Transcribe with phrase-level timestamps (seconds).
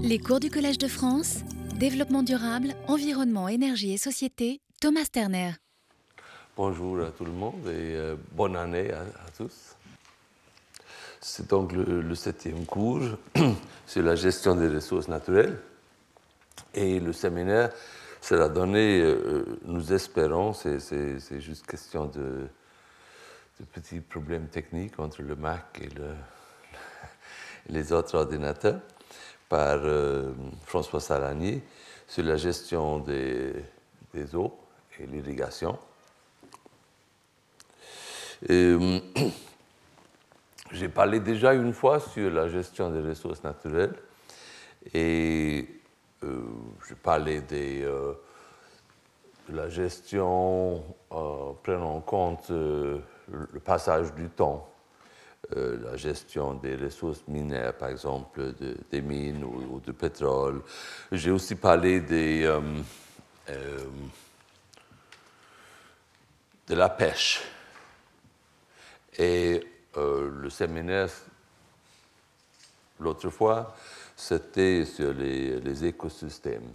[0.00, 1.40] Les cours du Collège de France,
[1.74, 5.52] Développement durable, Environnement, Énergie et Société, Thomas Terner.
[6.56, 9.04] Bonjour à tout le monde et euh, bonne année à,
[9.36, 9.74] tous.
[11.20, 13.02] C'est donc le, septième cours
[13.86, 15.58] sur la gestion des ressources naturelles.
[16.74, 17.70] Et le séminaire
[18.20, 22.46] sera donné, euh, nous espérons, c'est juste question de,
[23.72, 26.14] petits problèmes techniques entre le Mac et le,
[27.68, 28.80] les autres ordinateurs,
[29.52, 30.32] par euh,
[30.64, 31.62] François Salanier
[32.08, 33.54] sur la gestion des,
[34.34, 34.58] eaux
[34.98, 35.78] et l'irrigation.
[38.48, 38.98] Euh,
[40.72, 43.94] J'ai parlé déjà une fois sur la gestion des ressources naturelles
[44.94, 45.68] et
[46.24, 46.40] euh,
[46.88, 48.14] j'ai parlé des, euh,
[49.50, 54.71] de la gestion prenant en compte le passage du temps,
[55.56, 60.62] euh, la gestion des ressources minières, par exemple de, des mines ou, de pétrole.
[61.10, 62.44] J'ai aussi parlé des,
[63.48, 63.84] euh,
[66.68, 67.42] de la pêche.
[69.18, 71.10] Et euh, le séminaire,
[73.00, 73.74] l'autre fois,
[74.16, 76.70] c'était sur les, les, écosystèmes.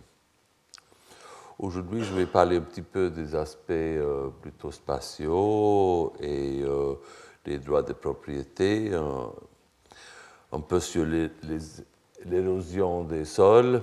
[1.58, 6.64] Aujourd'hui, je vais parler un petit peu des aspects euh, plutôt spatiaux et
[7.48, 9.31] euh, des droits de propriété, un,
[10.52, 11.06] un peu sur
[12.26, 13.81] l'érosion des sols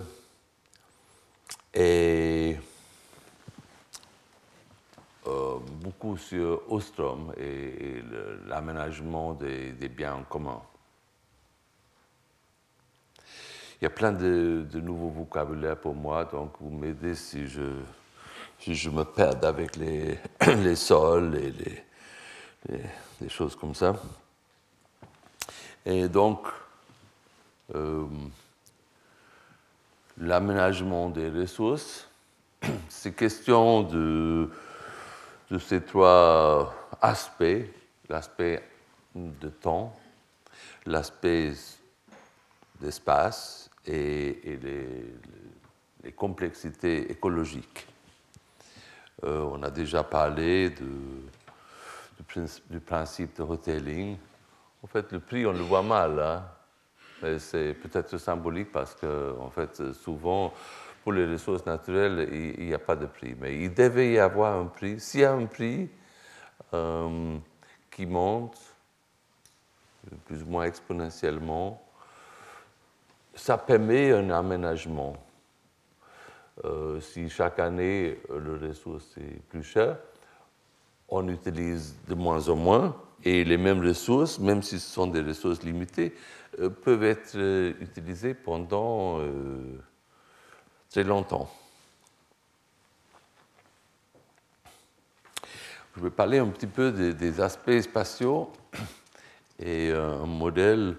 [1.73, 2.57] et
[5.27, 8.03] euh, beaucoup sur Ostrom et,
[8.47, 10.61] l'aménagement des, des, biens en commun.
[13.81, 17.81] Il y a plein de, de nouveaux vocabulaires pour moi, donc vous m'aidez si je,
[18.59, 21.85] si je me perds avec les, les sols et les,
[22.69, 23.95] les, choses comme ça.
[25.87, 26.47] Et donc,
[27.75, 28.07] euh,
[30.19, 32.09] l'aménagement des ressources,
[32.89, 34.51] c'est question de
[35.51, 37.67] de ces trois aspects,
[38.09, 38.63] l'aspect
[39.15, 39.95] de temps,
[40.87, 41.53] l'aspect
[42.81, 47.87] d'espace et, les, complexités écologiques.
[49.25, 50.91] Euh, on a déjà parlé de,
[52.71, 54.17] du, principe de retailing.
[54.83, 56.45] En fait, le prix, on le voit mal, hein?
[57.23, 60.53] mais c'est peut-être symbolique parce que, en fait, souvent,
[61.03, 63.35] pour les ressources naturelles, il n'y a pas de prix.
[63.39, 65.01] Mais il devait y avoir un prix.
[65.01, 65.89] S'il y a un prix
[66.73, 67.37] euh,
[67.91, 68.59] qui monte
[70.27, 71.83] plus ou moins exponentiellement,
[73.35, 75.17] ça permet un aménagement.
[76.65, 79.97] Euh, si chaque année le ressource est plus cher,
[81.15, 85.23] on utilise de moins en moins et les mêmes ressources, même si ce sont des
[85.23, 86.13] ressources limitées,
[86.61, 89.79] euh, peuvent être euh, utilisées pendant euh,
[90.91, 91.49] très longtemps.
[95.97, 98.51] Je vais parler un petit peu des, des aspects spatiaux
[99.61, 100.97] et un modèle.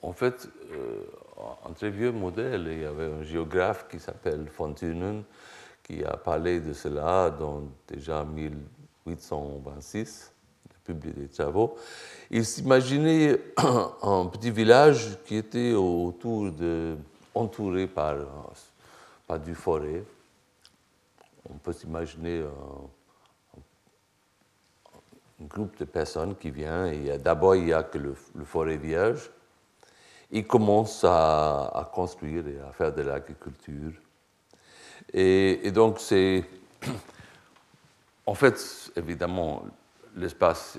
[0.00, 0.48] En fait,
[1.68, 5.22] un très vieux modèle, il y avait un géographe qui s'appelle Fontunen
[5.86, 8.56] qui a parlé de cela dans déjà 1000
[9.06, 10.32] 826,
[10.68, 11.76] le publie des travaux,
[12.30, 13.38] il s'imaginait
[14.02, 16.96] un petit village qui était autour de,
[17.34, 18.16] entouré par,
[19.26, 20.02] par du forêt.
[21.48, 22.88] On peut s'imaginer un,
[25.38, 29.30] groupe de personnes qui vient et d'abord il n'y a que le, forêt vierge.
[30.30, 33.92] Il commence à, construire et à faire de l'agriculture.
[35.12, 36.42] Et donc c'est
[38.26, 39.64] en fait, évidemment,
[40.16, 40.78] l'espace,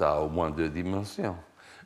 [0.00, 1.36] a au moins deux dimensions.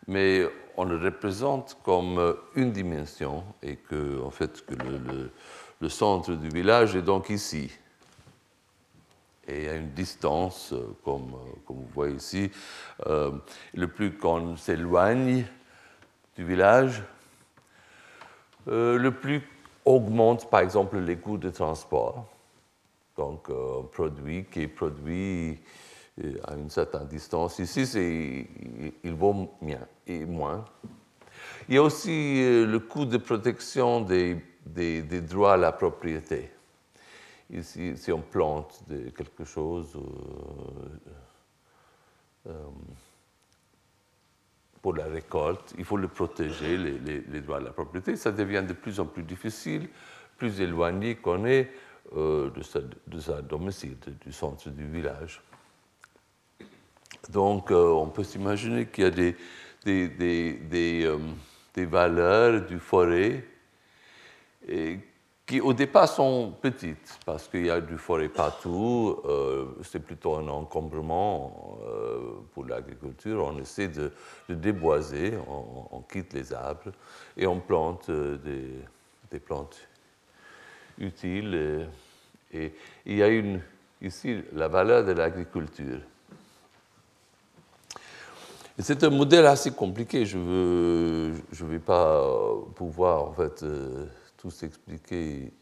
[0.07, 4.75] Mais on le représente comme une dimension et que, en fait, que
[5.81, 7.71] le, centre du village est donc ici.
[9.49, 12.51] Et à une distance, euh, comme, euh, comme vous voyez ici,
[13.07, 13.31] euh,
[13.75, 15.47] le plus qu'on s'éloigne
[16.37, 17.03] du village,
[18.69, 19.43] euh, le plus
[19.85, 22.27] augmente par exemple les coûts de transport.
[23.17, 25.59] Donc euh, un produit qui est produit
[26.45, 30.65] à une certaine distance ici, il, il vaut bien, et moins.
[31.69, 36.51] Il y a aussi le coût de protection des des, droits à la propriété.
[37.51, 38.83] Ici, si on plante
[39.17, 40.01] quelque chose euh,
[42.49, 42.65] euh,
[44.83, 48.17] pour la récolte, il faut le protéger, les, les, droits à la propriété.
[48.17, 49.89] Ça devient de plus en plus difficile,
[50.37, 51.71] plus éloigné qu'on est
[52.15, 55.43] euh, de, sa, de sa domicile, du centre du village.
[57.29, 59.37] Donc, euh, on peut s'imaginer qu'il y a des,
[59.85, 61.19] des, des, des, euh,
[61.75, 63.45] des valeurs du forêt
[65.47, 69.23] qui au départ sont petites, parce qu'il y a du forêt partout,
[69.85, 71.79] c'est plutôt un encombrement
[72.53, 73.45] pour l'agriculture.
[73.45, 74.11] On essaie de,
[74.49, 76.91] déboiser, on, quitte les arbres
[77.37, 78.39] et on plante euh,
[79.31, 79.77] des, plantes
[80.99, 81.89] utiles.
[82.53, 82.73] Et,
[83.05, 83.61] il y a une,
[84.01, 86.01] ici la valeur de l'agriculture.
[88.79, 90.27] C'est un modèle assez compliqué.
[90.27, 92.23] Je ne je vais pas
[92.75, 93.65] pouvoir fait
[94.37, 95.53] tout s'expliquer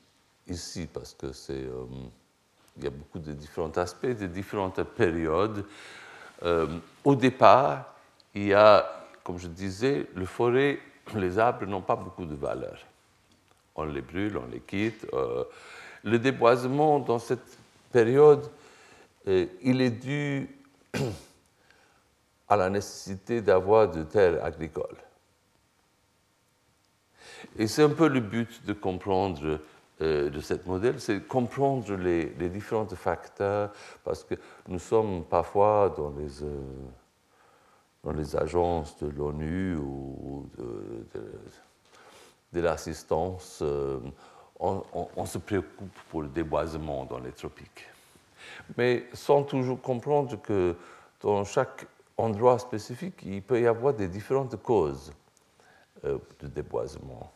[0.47, 1.87] ici parce que c'est euh,
[2.77, 5.65] il y a beaucoup de différents aspects, de différentes périodes.
[6.43, 6.67] Euh,
[7.05, 7.95] au départ,
[8.35, 8.85] il y a,
[9.23, 10.81] comme je disais, le forêt,
[11.15, 12.79] les arbres n'ont pas beaucoup de valeur.
[13.75, 15.07] On les brûle, on les quitte.
[15.13, 15.45] Euh,
[16.03, 17.59] le déboisement dans cette
[17.93, 18.49] période,
[19.27, 20.49] il est dû
[22.49, 24.99] à la nécessité d'avoir de terres agricoles.
[27.59, 29.61] Et c'est un peu le but de comprendre
[30.01, 33.71] euh, de ce modèle, c'est comprendre les, différents facteurs,
[34.03, 34.35] parce que
[34.67, 36.61] nous sommes parfois dans les, euh,
[38.03, 41.07] dans les agences de l'ONU ou de,
[42.61, 43.99] l'assistance, euh,
[44.59, 47.87] on, se préoccupe pour le déboisement dans les tropiques.
[48.77, 50.77] Mais sans toujours comprendre que
[51.21, 51.87] dans chaque
[52.17, 55.13] endroit spécifique, il peut y avoir des différentes causes
[56.03, 57.33] de déboisement.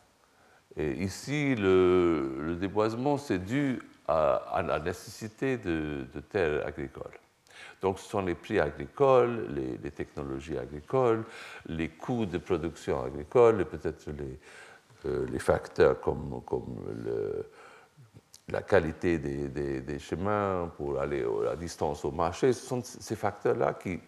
[0.78, 7.18] Et ici, le, déboisement, c'est dû à, la nécessité de, terres agricoles.
[7.82, 9.48] Donc, ce sont les prix agricoles,
[9.82, 11.24] les, technologies agricoles,
[11.66, 14.36] les coûts de production agricole et peut-être les, euh,
[15.04, 16.76] les, facteurs comme, comme
[18.48, 22.52] la qualité des, des, chemins pour aller à la distance au marché.
[22.52, 24.00] Ce sont ces facteurs-là qui,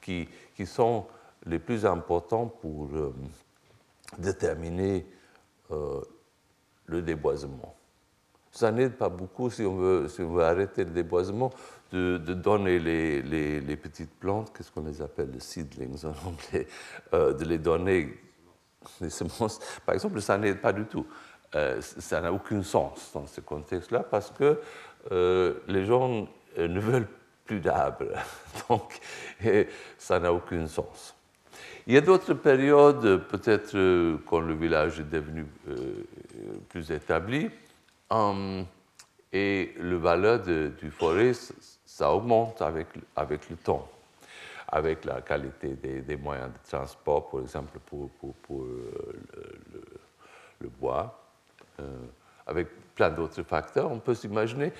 [0.00, 1.06] qui, qui, sont
[1.46, 3.14] les plus importants pour euh,
[4.18, 5.06] déterminer
[5.70, 6.00] euh,
[6.86, 7.74] le déboisement.
[8.50, 11.50] Ça n'aide pas beaucoup, si on, veut, si on veut arrêter le déboisement,
[11.92, 16.66] de, donner les, les, petites plantes, qu'est-ce qu'on les appelle, les seedlings en anglais,
[17.14, 18.14] euh, de les donner
[19.86, 21.06] Par exemple, ça n'aide pas du tout.
[21.54, 24.60] Euh, ça n'a aucun sens dans ce contexte-là parce que
[25.12, 27.08] euh, les gens ne veulent
[27.44, 28.12] plus d'arbres.
[28.68, 29.00] Donc,
[29.96, 31.14] ça n'a aucun sens.
[31.88, 36.04] Il y a d'autres périodes, peut-être euh, quand le village est devenu euh,
[36.68, 37.50] plus établi,
[38.10, 38.66] hum,
[39.32, 41.32] et le valeur du forêt,
[41.86, 43.88] ça augmente avec, avec le temps,
[44.68, 48.10] avec la qualité des, moyens de transport, par exemple pour,
[48.50, 48.92] euh,
[50.60, 51.18] le, bois,
[52.46, 53.90] avec plein d'autres facteurs.
[53.90, 54.72] On peut s'imaginer,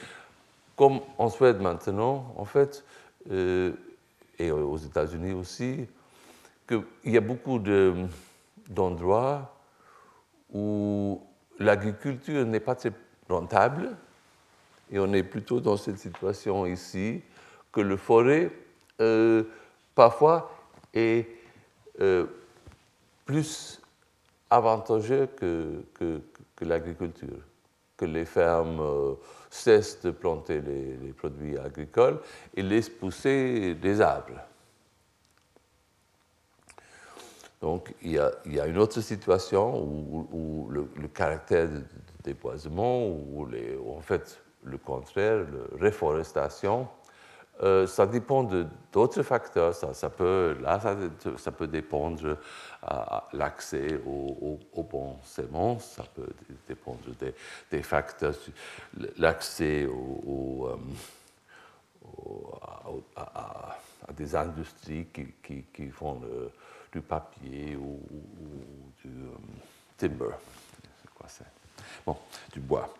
[0.76, 2.84] comme en Suède maintenant, en fait,
[3.30, 5.86] et aux États-Unis aussi,
[6.66, 7.58] qu'il y a beaucoup
[8.68, 9.54] d'endroits
[10.52, 11.20] où
[11.58, 12.92] l'agriculture n'est pas très
[13.28, 13.96] rentable,
[14.90, 17.22] et on est plutôt dans cette situation ici,
[17.72, 18.50] que le forêt,
[19.00, 19.44] euh,
[19.98, 20.48] parfois,
[20.94, 21.26] est
[22.00, 22.26] euh,
[23.24, 23.82] plus
[24.48, 26.22] avantageux que,
[26.60, 27.42] l'agriculture,
[27.96, 29.14] que les fermes euh,
[29.50, 32.20] cessent de planter les, produits agricoles
[32.54, 34.40] et laissent pousser des arbres.
[37.60, 41.82] Donc, il y, a, une autre situation où, le, caractère de,
[42.22, 43.48] déboisement, ou
[43.96, 46.86] en fait, le contraire, la réforestation,
[47.62, 48.44] euh, ça dépend
[48.92, 49.74] d'autres facteurs.
[49.74, 50.80] Ça, peut, là,
[51.36, 52.36] ça, peut dépendre de
[53.32, 56.28] l'accès aux, bons semences, ça peut
[56.66, 57.00] dépendre
[57.70, 58.34] des, facteurs,
[59.16, 60.76] l'accès euh,
[63.16, 63.76] à,
[64.16, 66.20] des industries qui, qui font
[66.92, 68.00] du papier ou,
[69.04, 69.36] du euh,
[69.96, 70.36] timber.
[71.14, 71.44] Quoi ça?
[72.04, 72.16] Bon,
[72.52, 72.92] du bois.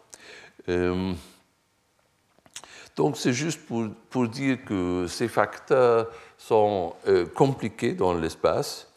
[2.99, 8.89] Donc c'est juste pour, pour, dire que ces facteurs sont euh, compliqués dans l'espace.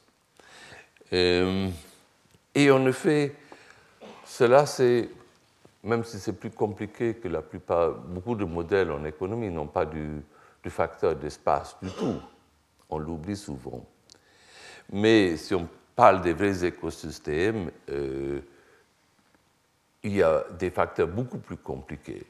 [1.12, 3.36] et en effet,
[4.26, 5.08] cela c'est,
[5.84, 9.86] même si c'est plus compliqué que la plupart, beaucoup de modèles en économie n'ont pas
[9.86, 10.24] du,
[10.64, 12.20] du facteur d'espace du tout.
[12.90, 13.86] On l'oublie souvent.
[14.92, 18.40] Mais si on parle des vrais écosystèmes, euh,
[20.02, 22.26] il y a des facteurs beaucoup plus compliqués.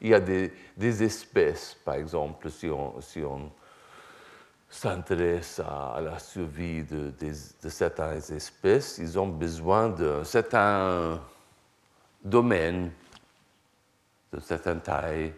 [0.00, 0.52] Il y a des,
[1.02, 3.50] espèces, par exemple, si on, si on
[4.68, 7.12] s'intéresse à, la survie de,
[7.68, 11.20] certaines espèces, ils ont besoin d'un certain
[12.22, 12.92] domaine,
[14.32, 15.32] de certaine taille,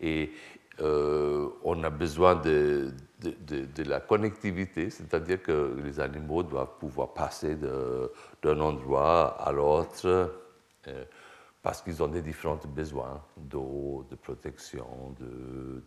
[0.00, 0.32] et
[0.80, 7.56] euh, on a besoin de, de, la connectivité, c'est-à-dire que les animaux doivent pouvoir passer
[7.56, 10.32] d'un endroit à l'autre.
[10.88, 11.04] Euh,
[11.62, 15.82] parce qu'ils ont des différents besoins d'eau, de protection, de,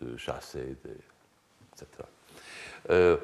[0.00, 0.76] de, chasser,
[1.72, 1.86] etc.
[2.90, 3.16] Euh,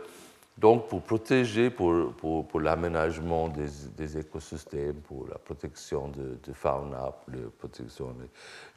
[0.57, 7.51] donc, pour protéger, pour, l'aménagement des, écosystèmes, pour la protection de, de fauna, pour la
[7.59, 8.15] protection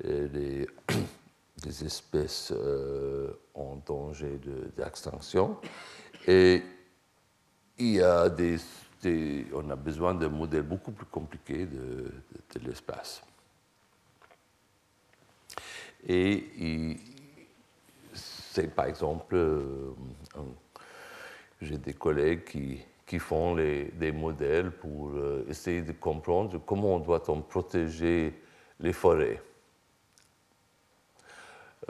[0.04, 0.68] des,
[1.64, 4.40] des espèces euh, en danger
[4.76, 5.58] d'extinction,
[6.28, 6.64] et
[7.78, 8.58] il y a des
[9.06, 12.12] on a besoin d'un modèle beaucoup plus compliqué de,
[12.64, 13.22] l'espace.
[16.08, 16.98] Et
[18.14, 19.94] c'est par exemple, euh,
[21.62, 27.42] j'ai des collègues qui, qui font des modèles pour euh, essayer de comprendre comment doit-on
[27.42, 28.34] protéger
[28.80, 29.42] les forêts.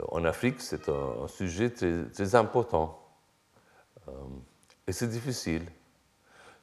[0.00, 2.98] Euh, en Afrique, c'est un, sujet très, important.
[4.86, 5.64] et c'est difficile.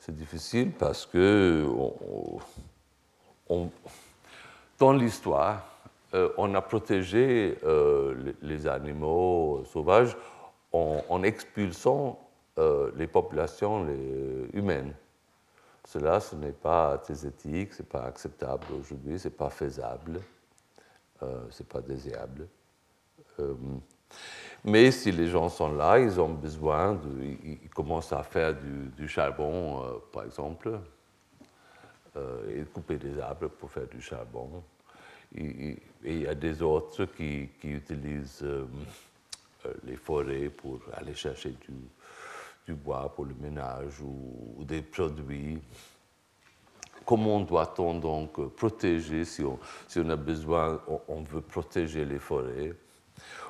[0.08, 1.68] C'est difficile parce que
[4.80, 5.66] dans l'histoire,
[6.14, 10.16] euh, on a protégé euh, les, animaux sauvages
[10.72, 12.26] en, expulsant
[12.58, 13.86] euh, les populations
[14.54, 14.94] humaines.
[15.84, 20.22] Cela, ce n'est pas très ce n'est pas acceptable aujourd'hui, ce n'est pas faisable,
[21.20, 22.48] ce n'est pas désirable.
[24.64, 29.84] Mais si les gens sont là, ils ont besoin, ils, commencent à faire du, charbon,
[29.84, 30.80] euh, par exemple,
[32.16, 34.64] euh, et couper des arbres pour faire du charbon.
[35.36, 38.66] Et, il y a des autres qui, utilisent euh,
[39.86, 41.56] les forêts pour aller chercher
[42.66, 45.60] du, bois pour le ménage ou, des produits.
[47.06, 52.76] Comment doit-on donc protéger, si on a besoin, on veut protéger les forêts?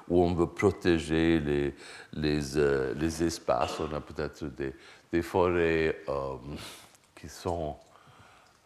[0.07, 1.75] Où on veut protéger les,
[2.13, 3.79] les, euh, les espaces.
[3.79, 4.73] On a peut-être des,
[5.11, 6.35] des, forêts euh,
[7.15, 7.75] qui sont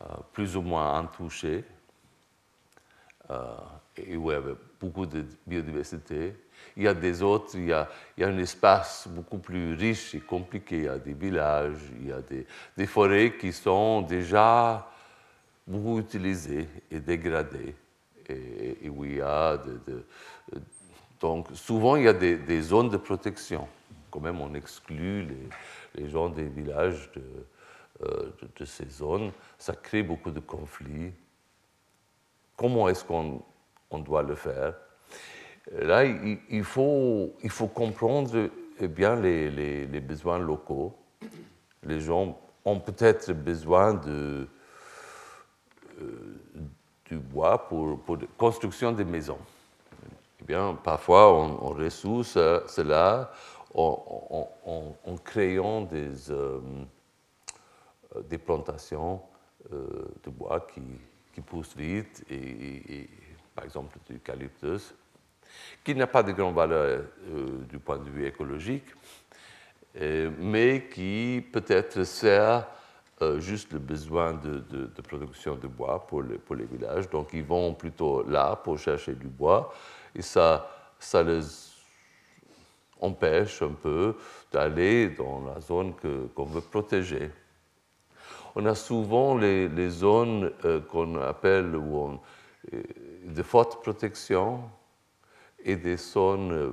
[0.02, 1.64] euh, plus ou moins intouchées
[3.96, 6.36] et où il y avait beaucoup de biodiversité.
[6.76, 7.88] Il y a des autres, il y a,
[8.18, 10.78] il y a un espace beaucoup plus riche et compliqué.
[10.78, 14.86] Il y a des villages, il y a des, des forêts qui sont déjà
[15.66, 17.76] beaucoup utilisées et dégradées
[18.28, 20.06] et, où il y a de,
[21.22, 23.68] donc souvent, il y a des, zones de protection.
[24.10, 25.28] Quand même, on exclut
[25.96, 27.12] les, gens des villages
[28.02, 29.32] euh, de, ces zones.
[29.58, 31.14] Ça crée beaucoup de conflits.
[32.58, 33.44] Comment est-ce qu'on
[34.00, 34.74] doit le faire?
[35.72, 37.36] Là, il, faut,
[37.74, 38.50] comprendre
[38.80, 40.98] eh bien les, besoins locaux.
[41.84, 44.48] Les gens ont peut-être besoin de,
[46.02, 46.40] euh,
[47.06, 49.40] du bois pour, pour la construction des maisons.
[50.84, 53.32] Parfois, on, on résout cela
[53.74, 56.60] en, créant des, euh,
[58.30, 59.22] des plantations
[59.72, 60.82] euh, de bois qui,
[61.34, 63.10] qui, poussent vite, et,
[63.56, 64.94] par exemple l'eucalyptus,
[65.84, 68.86] qui n'a pas de grande valeur euh, du point de vue écologique,
[70.40, 72.66] mais qui peut-être sert
[73.40, 77.10] juste le besoin de, de, production de bois pour, pour les villages.
[77.10, 79.74] Donc, ils vont plutôt là pour chercher du bois
[80.16, 81.42] et ça, ça les
[83.00, 84.16] empêche un peu
[84.52, 85.94] d'aller dans la zone
[86.36, 87.32] qu'on veut protéger.
[88.56, 92.20] On a souvent les, zones euh, qu'on appelle où
[92.74, 92.84] euh,
[93.26, 94.70] de forte protection
[95.64, 96.72] et des zones euh,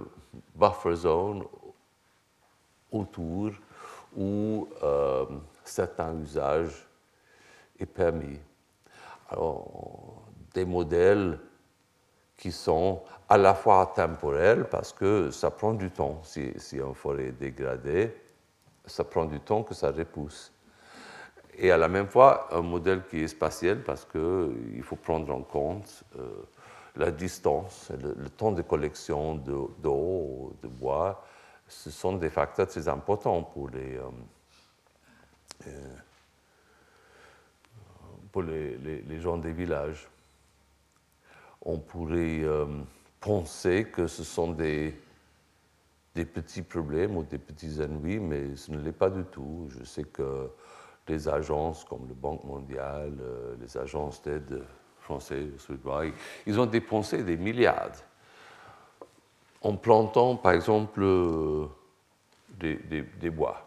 [0.54, 1.44] buffer zones
[2.90, 3.52] autour
[4.16, 4.66] où
[5.62, 6.86] certains usages
[7.78, 8.38] est permis.
[9.28, 10.22] Alors,
[10.54, 11.38] des modèles
[12.36, 16.20] qui sont à la fois temporelles parce que ça prend du temps.
[16.24, 18.14] Si, si une forêt est dégradée,
[18.86, 20.52] ça prend du temps que ça repousse.
[21.56, 25.42] Et à la même fois, un modèle qui est spatial parce qu'il faut prendre en
[25.42, 26.28] compte euh,
[26.96, 31.24] la distance, le, temps de collection d'eau, de, de, bois.
[31.66, 34.02] Ce sont des facteurs très importants pour les, euh,
[35.66, 35.94] euh,
[38.32, 40.08] pour les, les, gens des villages
[41.62, 42.66] on pourrait euh,
[43.20, 45.00] penser que ce sont des,
[46.14, 49.68] des petits problèmes ou des petits ennuis, mais ce ne l'est pas du tout.
[49.70, 50.50] Je sais que
[51.08, 54.62] les agences comme le Banque mondiale, euh, les agences d'aide
[55.00, 55.68] françaises,
[56.46, 57.92] ils ont dépensé des milliards
[59.62, 61.66] en plantant, par exemple, euh,
[62.50, 63.64] des, des, bois.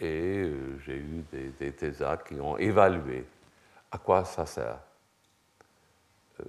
[0.00, 0.52] et
[0.84, 1.92] j'ai eu des, des
[2.26, 3.24] qui ont évalué
[3.90, 4.78] à quoi ça sert
[6.40, 6.44] euh,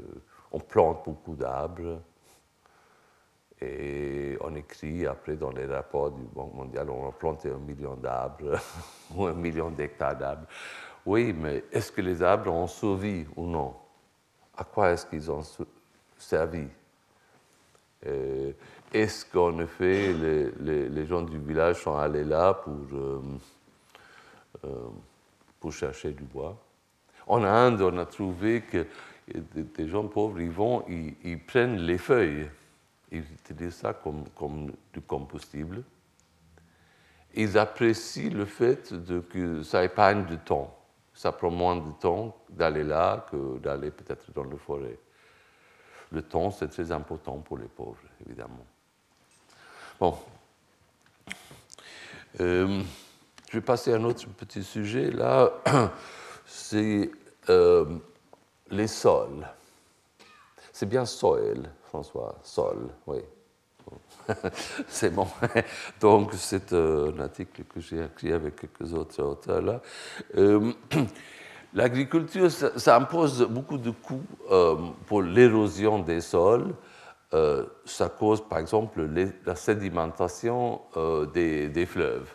[0.53, 1.99] on plante beaucoup d'arbres
[3.59, 7.95] et on écrit après dans les rapports du Banque mondiale, on a planté un million
[7.95, 8.59] d'arbres
[9.15, 10.47] ou un million d'hectares d'arbres.
[11.05, 13.73] Oui, mais est-ce que les arbres ont survécu ou non?
[14.55, 15.41] À quoi est-ce qu'ils ont
[16.17, 16.67] servi?
[18.05, 18.51] Euh,
[18.93, 23.21] Est-ce qu'en effet, les, gens du village sont allés là pour, euh,
[24.65, 24.89] euh,
[25.59, 26.55] pour chercher du bois?
[27.25, 28.85] En Inde, on a trouvé que
[29.27, 32.49] des gens pauvres, ils vont, ils, prennent les feuilles,
[33.11, 35.83] ils utilisent ça comme, comme du combustible.
[37.35, 40.77] Ils apprécient le fait de, que ça épargne du temps.
[41.13, 44.97] Ça prend moins de temps d'aller là que d'aller peut-être dans la forêt.
[46.11, 48.65] Le temps, c'est très important pour les pauvres, évidemment.
[49.99, 50.17] Bon.
[52.39, 52.81] Euh,
[53.49, 55.11] je vais passer à un autre petit sujet.
[55.11, 55.51] Là,
[56.45, 57.11] c'est
[57.49, 57.97] euh,
[58.73, 59.47] les sols.
[60.71, 63.19] C'est bien soil, François, sol, oui.
[64.87, 65.27] c'est bon.
[66.01, 69.81] Donc, c'est euh, un article que j'ai écrit avec quelques autres auteurs là.
[70.37, 70.71] Euh,
[71.73, 74.75] l'agriculture, ça, impose beaucoup de coûts euh,
[75.05, 76.73] pour l'érosion des sols.
[77.85, 79.09] ça cause, par exemple,
[79.45, 80.81] la sédimentation
[81.33, 82.29] des, des, fleuves.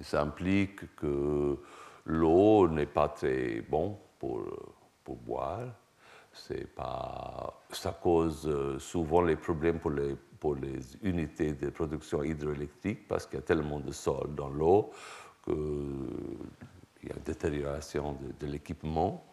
[0.00, 1.56] Et ça implique que
[2.04, 4.42] l'eau n'est pas très bon pour,
[5.16, 5.68] boire.
[6.76, 8.48] Pas, ça cause
[8.78, 13.44] souvent les problèmes pour les pour les unités de production hydroélectrique parce qu'il y a
[13.44, 14.90] tellement de sol dans l'eau
[15.44, 15.54] qu'il
[17.04, 19.24] y a une détérioration de, l'équipement.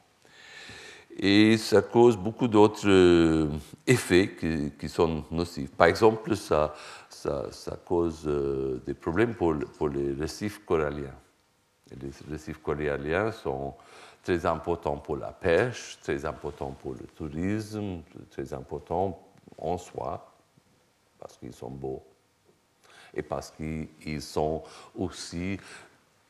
[1.17, 3.50] Et ça cause beaucoup d'autres euh,
[3.88, 4.36] effets
[4.77, 5.72] qui, sont nocifs.
[5.72, 6.74] Par exemple, ça,
[7.10, 11.15] ça, ça cause euh, des problèmes pour, les récifs coralliens.
[12.01, 13.75] les récifs coralliens sont
[14.25, 18.01] très importants pour la pêche, très importants pour le tourisme,
[18.32, 19.24] très importants
[19.60, 20.34] en soi
[21.20, 22.03] parce qu'ils sont beaux
[23.13, 24.63] et parce qu'ils sont
[24.96, 25.58] aussi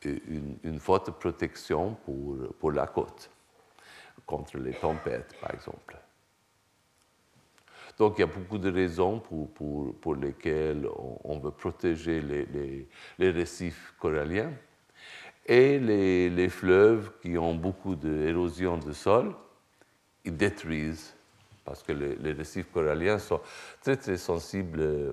[0.04, 3.30] une, forte protection pour, pour la côte,
[4.26, 5.96] contre les tempêtes, par exemple.
[7.98, 10.86] Donc il y a beaucoup de raisons pour, pour, pour lesquelles
[11.24, 12.86] on, veut protéger les,
[13.18, 14.52] les, récifs coralliens
[15.46, 19.32] et les, les, fleuves qui ont beaucoup d'érosion de sol,
[20.24, 21.16] ils détruisent
[21.66, 23.42] parce que les, récifs coralliens sont
[23.82, 25.12] très très sensibles euh,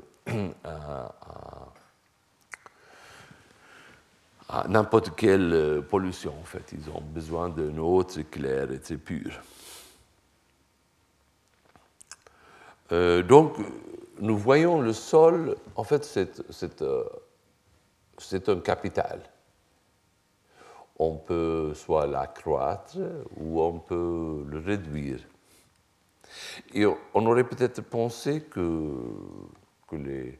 [4.47, 6.35] à, n'importe quelle euh, pollution.
[6.39, 9.41] En fait, ils ont besoin d'une eau très claire et très pure.
[12.91, 13.55] Euh, donc,
[14.19, 16.39] nous voyons le sol, en fait, c'est
[18.49, 19.21] un capital.
[20.97, 22.97] On peut soit l'accroître
[23.37, 25.19] ou on peut le réduire.
[26.73, 28.91] Et on aurait peut-être pensé que,
[29.87, 30.39] que les,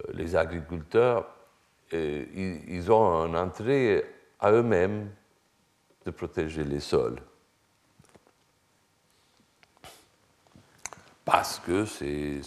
[0.00, 1.26] euh, les agriculteurs,
[1.92, 4.04] euh, ils, ont un intérêt
[4.40, 5.10] à eux-mêmes
[6.04, 7.20] de protéger les sols.
[11.24, 12.40] Parce que c'est,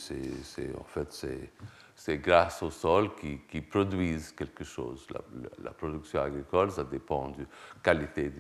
[0.80, 1.52] en fait, c'est,
[1.98, 5.08] c'est grâce au sol qui, produisent quelque chose.
[5.64, 8.32] La, production agricole, ça dépend de la qualité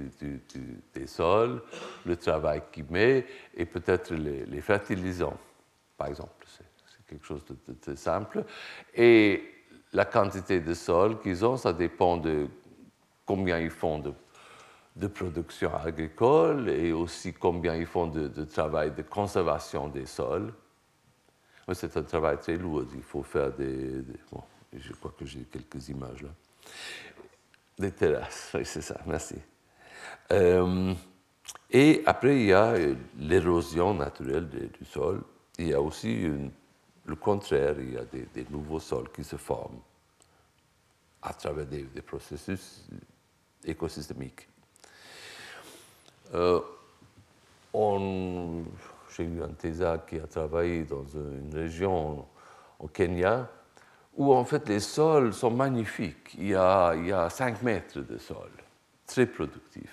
[0.93, 1.63] des sols,
[2.05, 5.37] le travail qu'ils met et peut-être les, fertilisants,
[5.97, 6.45] par exemple.
[6.47, 8.45] C'est quelque chose de, très simple.
[8.93, 9.43] Et
[9.91, 12.47] la quantité de sol qu'ils ont, ça dépend de
[13.25, 14.13] combien ils font de,
[14.95, 20.53] de production agricole et aussi combien ils font de, de travail de conservation des sols
[21.73, 22.85] c'est un travail très lourd.
[22.95, 24.01] Il faut faire des.
[24.31, 26.29] bon, je crois que j'ai quelques images là.
[27.77, 29.35] Des terrasses, oui, c'est ça, merci.
[30.31, 30.93] Euh,
[31.69, 32.73] et après, il y a
[33.19, 35.21] l'érosion naturelle du sol.
[35.59, 36.29] Il y a aussi
[37.07, 39.79] le contraire, il y a des, nouveaux sols qui se forment
[41.21, 42.85] à travers des, processus
[43.63, 44.47] écosystémiques.
[46.33, 46.59] Euh,
[47.73, 48.63] on,
[49.17, 52.25] j'ai eu un thésard qui a travaillé dans une région
[52.79, 53.49] au Kenya
[54.15, 56.35] où en fait les sols sont magnifiques.
[56.37, 58.49] Il y a, il y a 5 mètres de sol,
[59.07, 59.91] très productif.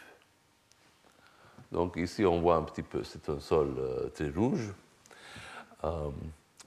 [1.72, 4.72] Donc ici on voit un petit peu, c'est un sol euh, très rouge,
[5.84, 6.10] euh,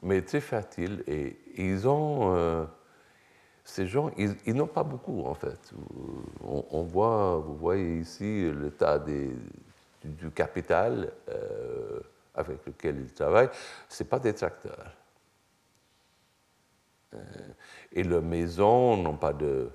[0.02, 1.04] mais très fertile.
[1.06, 2.66] Et ils ont, euh,
[3.64, 5.74] ces gens, ils, n'ont pas beaucoup en fait.
[6.44, 9.32] On, voit, vous voyez ici le tas des,
[10.04, 11.12] du, capital
[12.38, 13.50] avec lequel ils travaillent,
[13.90, 14.94] ce pas des tracteurs.
[17.14, 17.18] Euh,
[17.92, 19.70] et leurs maisons n'ont pas de,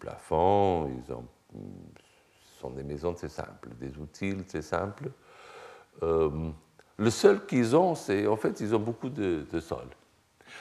[0.00, 1.24] plafond, ils ont,
[2.58, 5.10] sont des maisons très simples, des outils très simples.
[6.02, 6.50] Euh,
[6.96, 9.86] le seul qu'ils ont, c'est en fait, ils ont beaucoup de, de sol.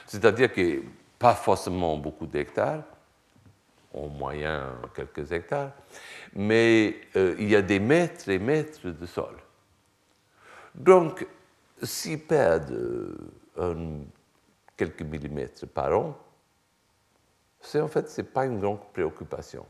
[0.05, 0.83] C'est-à-dire que
[1.17, 2.83] pas forcément beaucoup d'hectares.
[3.93, 5.71] en moyen quelques hectares,
[6.35, 9.35] mais euh, il y a des mètres et mètres de sol.
[10.75, 11.25] Donc,
[11.81, 13.17] s'ils perdent
[14.75, 16.17] quelques millimètres par an,
[17.61, 19.65] c'est en fait, ce n'est pas une grande préoccupation.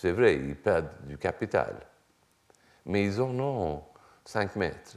[0.00, 1.76] C'est vrai, ils perdent du capital,
[2.86, 3.82] mais ils en ont
[4.24, 4.96] 5 mètres.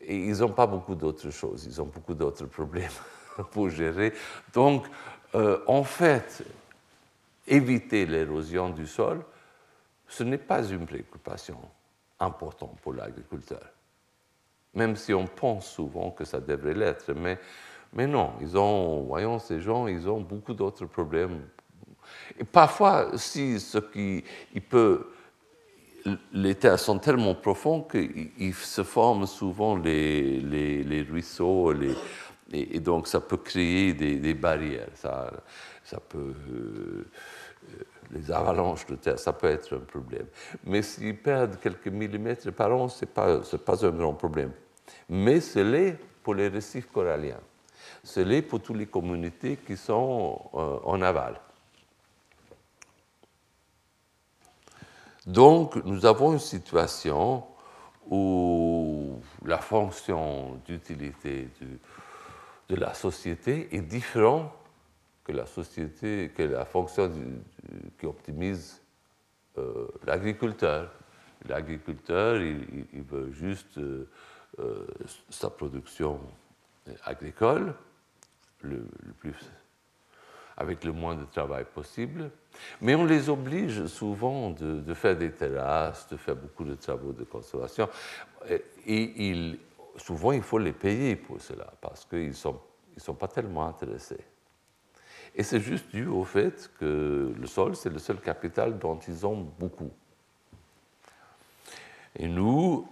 [0.00, 2.90] Et ils n'ont pas beaucoup d'autres choses, ils ont beaucoup d'autres problèmes
[3.50, 4.12] pour gérer.
[4.52, 4.86] Donc,
[5.34, 6.44] euh, en fait,
[7.46, 9.24] éviter l'érosion du sol,
[10.12, 11.58] ce n'est pas une préoccupation
[12.20, 13.64] importante pour l'agriculteur.
[14.74, 17.38] Même si on pense souvent que ça devrait l'être, mais,
[17.94, 21.40] mais non, ils ont, voyons, ces gens, ils ont beaucoup d'autres problèmes.
[22.38, 24.22] Et parfois, si ce qui
[24.54, 25.06] il peut
[26.32, 31.72] les terres sont tellement profondes qu'il se forment souvent les, les, ruisseaux,
[32.52, 34.88] et, donc ça peut créer des, barrières.
[34.94, 35.32] Ça,
[35.84, 37.06] ça peut, euh,
[38.12, 40.26] les avalanches de terre, ça peut être un problème.
[40.64, 44.52] Mais s'ils perdent quelques millimètres par an, ce n'est pas, pas un grand problème.
[45.08, 47.40] Mais c'est l'est pour les récifs coralliens.
[48.04, 51.40] C'est l'est pour toutes les communautés qui sont euh, en aval.
[55.26, 57.44] Donc, nous avons une situation
[58.10, 61.48] où la fonction d'utilité
[62.68, 64.50] de la société est différente
[65.24, 67.10] que la société, que la fonction
[67.98, 68.82] qui optimise
[69.58, 70.90] euh, l'agriculteur.
[71.48, 74.08] L'agriculteur, il, veut juste euh,
[74.60, 74.86] euh,
[75.28, 76.20] sa production
[77.04, 77.74] agricole
[78.60, 78.86] le,
[79.18, 79.34] plus
[80.56, 82.30] avec le moins de travail possible.
[82.80, 87.24] Mais on les oblige souvent de, faire des terrasses, de faire beaucoup de travaux de
[87.24, 87.88] conservation.
[88.86, 89.58] Et,
[89.96, 92.60] souvent, il faut les payer pour cela, parce qu'ils ne sont,
[92.94, 94.24] ils sont pas tellement intéressés.
[95.34, 99.26] Et c'est juste dû au fait que le sol, c'est le seul capital dont ils
[99.26, 99.90] ont beaucoup.
[102.16, 102.86] Et nous,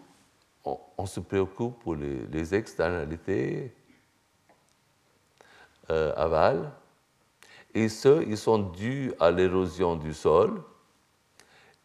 [0.64, 3.72] on, se préoccupe pour les, externalités
[5.90, 6.72] euh, aval,
[7.74, 10.62] et ceux, ils sont dus à l'érosion du sol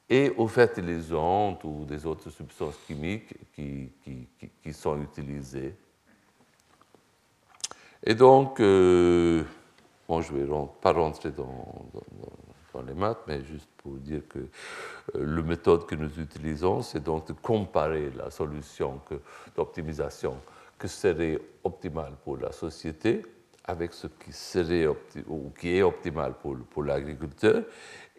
[0.09, 3.89] et aux fertilisantes ou des autres substances chimiques qui,
[4.63, 5.75] qui, sont utilisées.
[8.03, 9.43] Et donc, euh,
[10.07, 11.85] bon, je ne vais pas rentrer dans,
[12.85, 14.45] les maths, mais juste pour dire que euh,
[15.15, 18.99] la méthode que nous utilisons, c'est donc de comparer la solution
[19.55, 20.37] d'optimisation
[20.77, 23.21] que serait optimale pour la société
[23.63, 27.63] avec ce qui, serait ou qui est optimal pour, pour l'agriculteur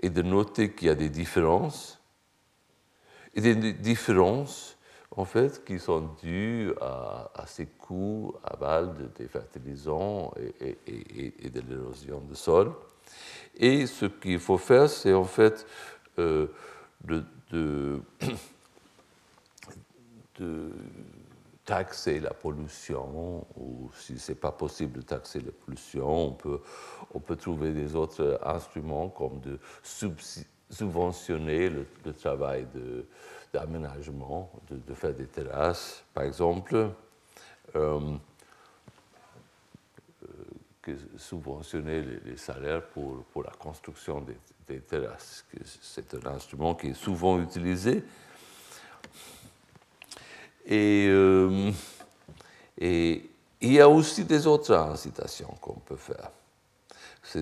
[0.01, 2.01] et de noter qu'il y a des différences,
[3.35, 4.76] et des différences
[5.16, 12.20] en fait qui sont dues à, ces coûts aval des fertilisants et, et, de l'érosion
[12.20, 12.72] du sol.
[13.57, 15.66] Et ce qu'il faut faire, c'est en fait
[16.18, 16.48] euh,
[17.02, 18.02] de, de,
[20.38, 20.70] de
[21.64, 26.61] taxer la pollution, ou si ce n'est pas possible de taxer la pollution, on peut,
[27.14, 29.59] on peut trouver des autres instruments comme de
[30.70, 32.66] subventionner le, travail
[33.57, 36.90] d'aménagement, de, faire des terrasses, par exemple.
[37.75, 38.01] Euh,
[40.88, 44.25] euh, subventionner les, salaires pour, pour, la construction
[44.66, 45.45] des, terrasses.
[45.81, 48.05] C'est un instrument qui est souvent utilisé
[50.64, 51.73] et, euh,
[52.79, 56.31] et, il y a aussi des autres incitations qu'on peut faire.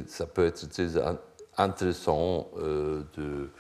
[0.07, 0.93] Ça peut être très
[1.59, 3.51] intéressant de,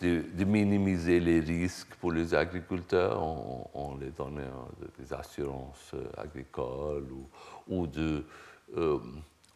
[0.00, 7.28] de, minimiser les risques pour les agriculteurs en, les donnant des assurances agricoles ou,
[7.68, 8.24] ou de
[8.76, 8.98] euh,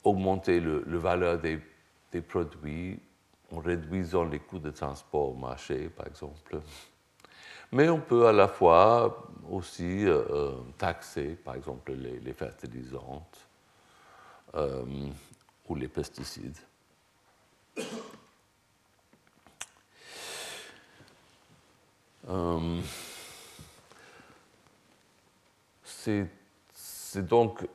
[0.02, 1.59] augmenter le, la valeur des,
[2.12, 3.00] des produits
[3.52, 6.61] en réduisant les coûts de transport au marché, par exemple.
[7.72, 13.48] Mais on peut à la fois aussi euh, euh, taxer, par exemple, les, fertilisantes
[14.54, 14.85] euh,
[15.68, 16.59] ou les pesticides.
[25.92, 27.66] C'est donc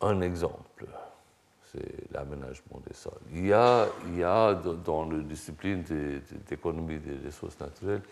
[0.00, 0.86] un exemple
[1.72, 3.12] c'est l'aménagement des sols.
[3.32, 5.84] Il y a, il y a dans la discipline
[6.48, 8.02] d'économie des ressources naturelles,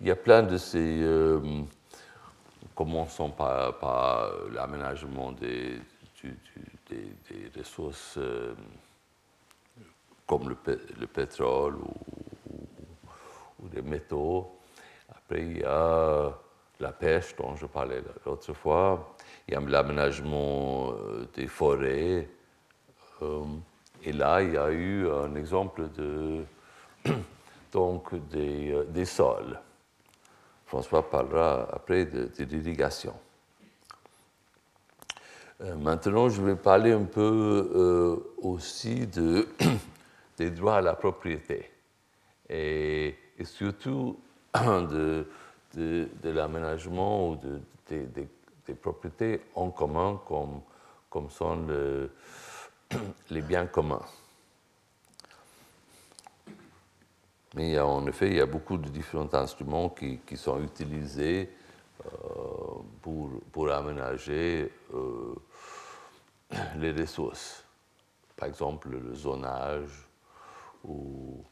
[0.00, 1.00] il y a plein de ces...
[1.02, 1.40] Euh,
[2.74, 5.78] commençons par, par l'aménagement des,
[6.90, 8.54] des, ressources euh,
[10.26, 10.56] comme le,
[10.98, 12.23] le pétrole ou,
[13.68, 14.58] des métaux.
[15.08, 16.32] Après, il y a
[16.80, 19.14] la pêche dont je parlais l'autre fois.
[19.46, 22.28] Il y a l'aménagement euh, des forêts
[24.02, 26.44] et là, il y a eu un exemple de,
[27.72, 29.58] donc des, des sols.
[30.66, 33.14] François parlera après de, de l'irrigation.
[35.60, 39.48] Euh, maintenant, je vais parler un peu euh, aussi de,
[40.36, 41.70] des droits à la propriété
[42.54, 44.18] et, surtout
[44.54, 45.26] de,
[45.74, 50.60] de, l'aménagement ou de, des propriétés en commun comme,
[51.10, 51.66] comme sont
[53.30, 54.04] les biens communs.
[57.54, 61.50] Mais en effet, il y a beaucoup de différents instruments qui, qui sont utilisés
[62.04, 62.08] euh,
[63.00, 65.34] pour, pour, aménager euh,
[66.76, 67.64] les ressources.
[68.36, 70.08] Par exemple, le zonage
[70.82, 71.44] ou,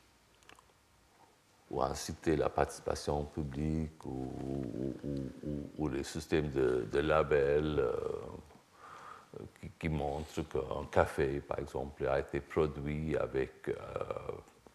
[1.73, 9.45] ou inciter la participation publique ou, les systèmes de, de labels euh,
[9.79, 13.71] qui, montrent qu'un café, par exemple, a été produit avec,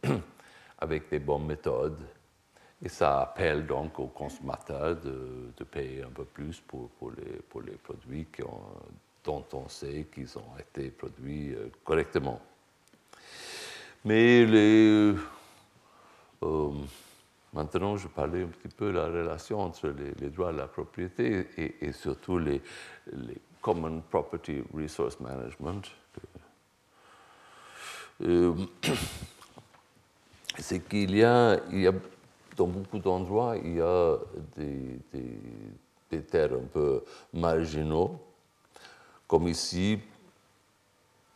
[0.79, 2.01] avec des bonnes méthodes
[2.83, 7.71] et ça appelle donc aux consommateurs de, de payer un peu plus pour, pour les,
[7.71, 8.27] produits
[9.23, 12.41] dont on sait qu'ils ont été produits euh, correctement.
[14.05, 15.13] Mais les,
[16.43, 16.71] euh,
[17.53, 21.47] maintenant, je parlais un petit peu de la relation entre les, droits de la propriété
[21.81, 22.61] et, surtout les,
[23.61, 25.83] Common Property Resource Management.
[28.21, 28.53] Euh,
[30.59, 31.59] c'est qu'il y y a
[32.55, 34.17] dans beaucoup d'endroits, il y a
[34.55, 34.99] des,
[36.09, 38.19] des, terres un peu marginaux,
[39.27, 39.99] comme ici,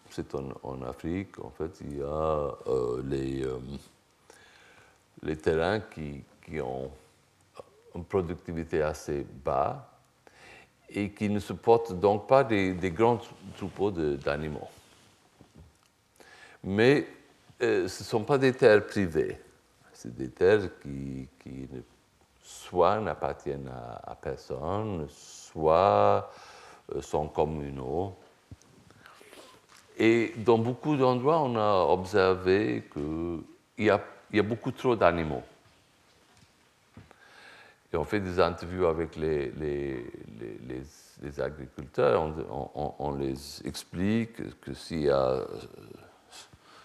[0.09, 3.45] c'est en, Afrique, en fait, il y a euh, les,
[5.23, 6.91] les terrains qui, qui, ont
[7.95, 9.77] une productivité assez basse
[10.89, 13.19] et qui ne supportent donc pas des, des grands
[13.57, 14.69] troupeaux d'animaux.
[16.63, 17.07] Mais
[17.61, 19.37] euh, ce ne sont pas des terres privées
[20.01, 21.67] c'est des terres qui, qui
[22.41, 23.71] soit n'appartiennent
[24.03, 26.31] à, personne, soit
[26.95, 28.15] euh, sont communaux.
[29.99, 34.95] Et dans beaucoup d'endroits, on a observé qu'il y a, il y a beaucoup trop
[34.95, 35.43] d'animaux.
[37.93, 39.51] Et on fait des interviews avec les,
[41.39, 42.33] agriculteurs,
[42.99, 45.45] on, les explique que s'il y a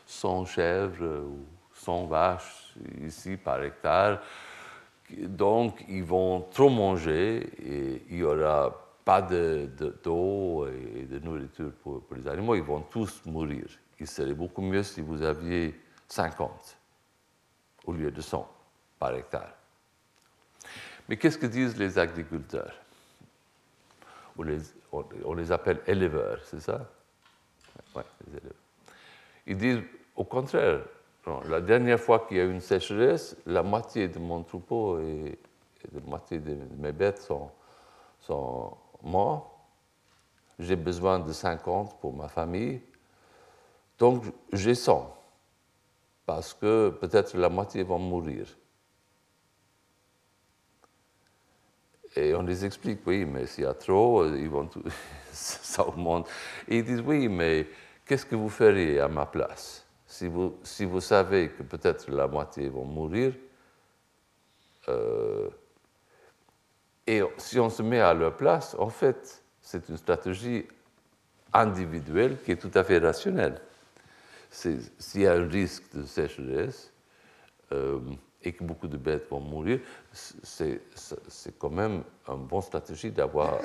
[0.06, 1.38] 100 chèvres ou
[1.74, 4.20] 100 vaches ici par hectare.
[5.20, 11.70] Donc, ils vont trop manger et il n'y aura pas d'eau de, et de nourriture
[11.84, 12.56] pour, les animaux.
[12.56, 13.66] Ils vont tous mourir.
[14.00, 16.75] Il serait beaucoup mieux si vous aviez 50
[17.86, 18.48] au lieu de 100
[18.98, 19.52] par hectare.
[21.08, 22.74] Mais qu'est-ce que disent les agriculteurs?
[24.36, 26.90] On les, appelle éleveurs, c'est ça?
[27.94, 28.52] Oui, les éleveurs.
[29.46, 29.82] Ils disent
[30.14, 30.80] au contraire,
[31.48, 35.38] la dernière fois qu'il y a eu une sécheresse, la moitié de mon troupeau et,
[35.92, 37.48] la moitié de mes bêtes sont,
[38.20, 39.56] sont morts.
[40.58, 42.80] J'ai besoin de 50 pour ma famille.
[43.98, 45.15] Donc, j'ai 100.
[46.26, 48.46] Parce que peut-être la moitié vont mourir.
[52.16, 54.82] Et on les explique, oui, mais s'il y a trop, ils vont tout...
[55.32, 56.28] ça augmente.
[56.66, 57.68] Et ils disent, oui, mais
[58.04, 59.86] qu'est-ce que vous feriez à ma place?
[60.06, 63.34] Si vous, si vous savez que peut-être la moitié vont mourir,
[64.88, 65.48] euh,
[67.06, 70.66] et si on se met à leur place, en fait, c'est une stratégie
[71.52, 73.60] individuelle qui est tout à fait rationnelle.
[74.50, 76.92] S'il y a un risque de sécheresse
[77.72, 78.00] euh,
[78.42, 79.80] et que beaucoup de bêtes vont mourir,
[80.12, 80.80] c'est
[81.58, 83.58] quand même une bonne stratégie d'avoir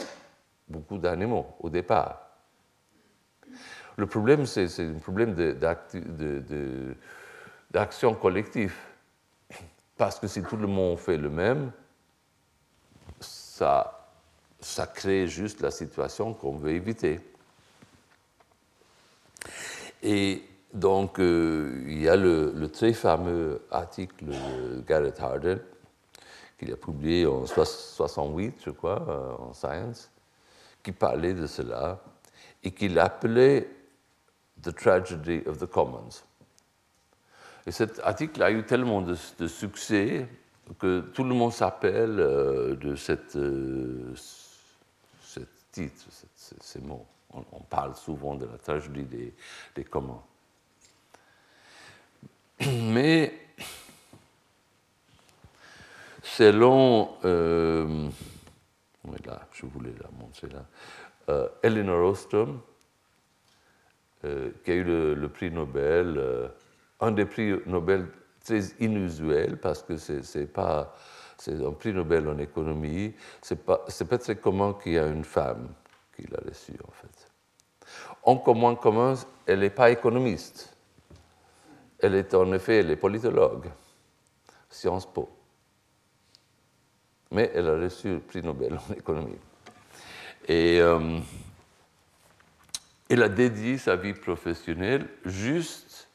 [0.67, 2.27] beaucoup d'animaux au départ.
[3.97, 5.35] Le problème, c'est un problème
[7.69, 8.73] d'action collective.
[9.97, 11.71] Parce que si tout le monde fait le même,
[13.19, 14.09] ça,
[14.59, 17.19] ça crée juste la situation qu'on veut éviter.
[20.01, 20.41] Et
[20.73, 25.57] donc, euh, il y a le, très fameux article de Garrett Hardin,
[26.57, 30.10] qu'il a publié en 68, je crois, euh, en Science,
[30.81, 31.99] qui parlait de cela
[32.63, 33.67] et qu'il appelait
[34.62, 36.23] The Tragedy of the Commons.
[37.67, 39.15] Et cet article a eu tellement de,
[39.47, 40.27] succès
[40.79, 44.15] que tout le monde s'appelle euh, de cette, ce
[45.71, 46.05] titre,
[46.36, 47.05] ces mots.
[47.34, 49.34] On, parle souvent de la tragédie des,
[49.75, 49.86] des.
[52.84, 53.34] Mais
[56.21, 58.10] selon, euh,
[59.26, 60.65] là, je voulais la montrer là,
[61.63, 62.60] Eleanor Ostrom,
[64.21, 66.52] qui a eu le, prix Nobel,
[67.00, 68.08] un des prix Nobel
[68.43, 70.93] très inusuels parce que c'est pas
[71.38, 73.13] c'est un prix Nobel en économie.
[73.41, 75.69] C'est pas pas très commun qu'il y ait une femme
[76.15, 77.32] qui l'a reçu en fait.
[78.24, 79.15] En commun commun,
[79.47, 80.70] elle n'est pas économiste.
[82.01, 83.69] Elle est en effet elle est politologue,
[84.69, 85.29] Sciences Po.
[87.31, 89.37] Mais elle a reçu le prix Nobel en économie.
[90.47, 91.19] Et euh,
[93.07, 96.09] elle a dédié sa vie professionnelle juste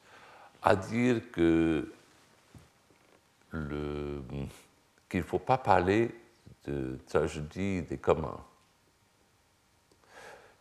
[0.63, 1.93] à dire que
[5.09, 6.15] qu'il ne faut pas parler
[6.65, 8.45] de tragédie des communs.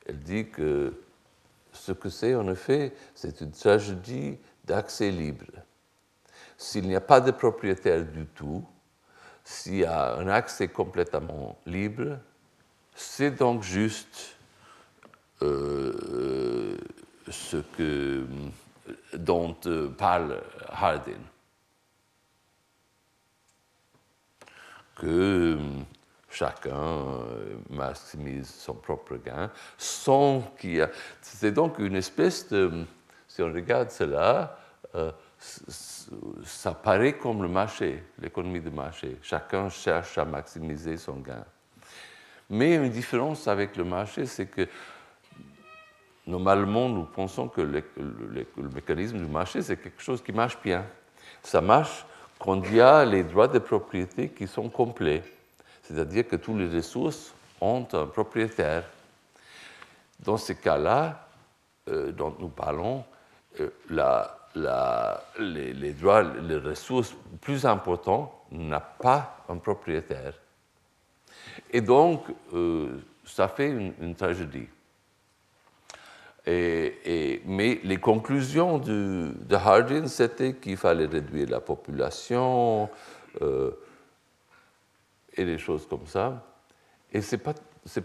[0.06, 0.94] Elle dit que
[1.86, 5.46] ce que c'est en effet, c'est une tragédie d'accès libre.
[6.58, 8.66] S'il n'y a pas de propriétaire du tout,
[9.44, 12.18] s'il y a un accès complètement libre,
[12.96, 14.36] c'est donc juste
[15.44, 16.76] euh,
[17.30, 17.58] ce
[19.14, 21.12] dont euh, parle Hardin.
[26.36, 27.20] Chacun
[27.70, 30.88] maximise son propre gain sans qu'il.
[31.22, 32.84] C'est donc une espèce de...
[33.28, 34.58] Si on regarde cela,
[36.44, 39.18] ça paraît comme le marché, l'économie de marché.
[39.22, 41.44] Chacun cherche à maximiser son gain.
[42.50, 44.68] Mais une différence avec le marché, c'est que
[46.28, 47.84] normalement, nous pensons que le,
[48.74, 50.86] mécanisme du marché, c'est quelque chose qui marche bien.
[51.42, 52.06] Ça marche
[52.40, 55.24] quand il y a les droits de propriété qui sont complets.
[55.88, 58.84] C'est-à-dire que toutes les ressources ont un propriétaire.
[60.20, 61.28] Dans ces cas-là,
[61.90, 63.04] euh, dont nous parlons,
[63.60, 64.40] euh, la,
[65.38, 70.34] les, droits, les ressources plus importantes n'ont pas un propriétaire.
[71.72, 74.68] Et donc, euh, ça fait une, tragédie.
[76.48, 82.90] Mais les conclusions de, Hardin, c'était qu'il fallait réduire la population
[85.36, 86.46] et des choses comme ça.
[87.12, 87.54] Et ce n'est pas,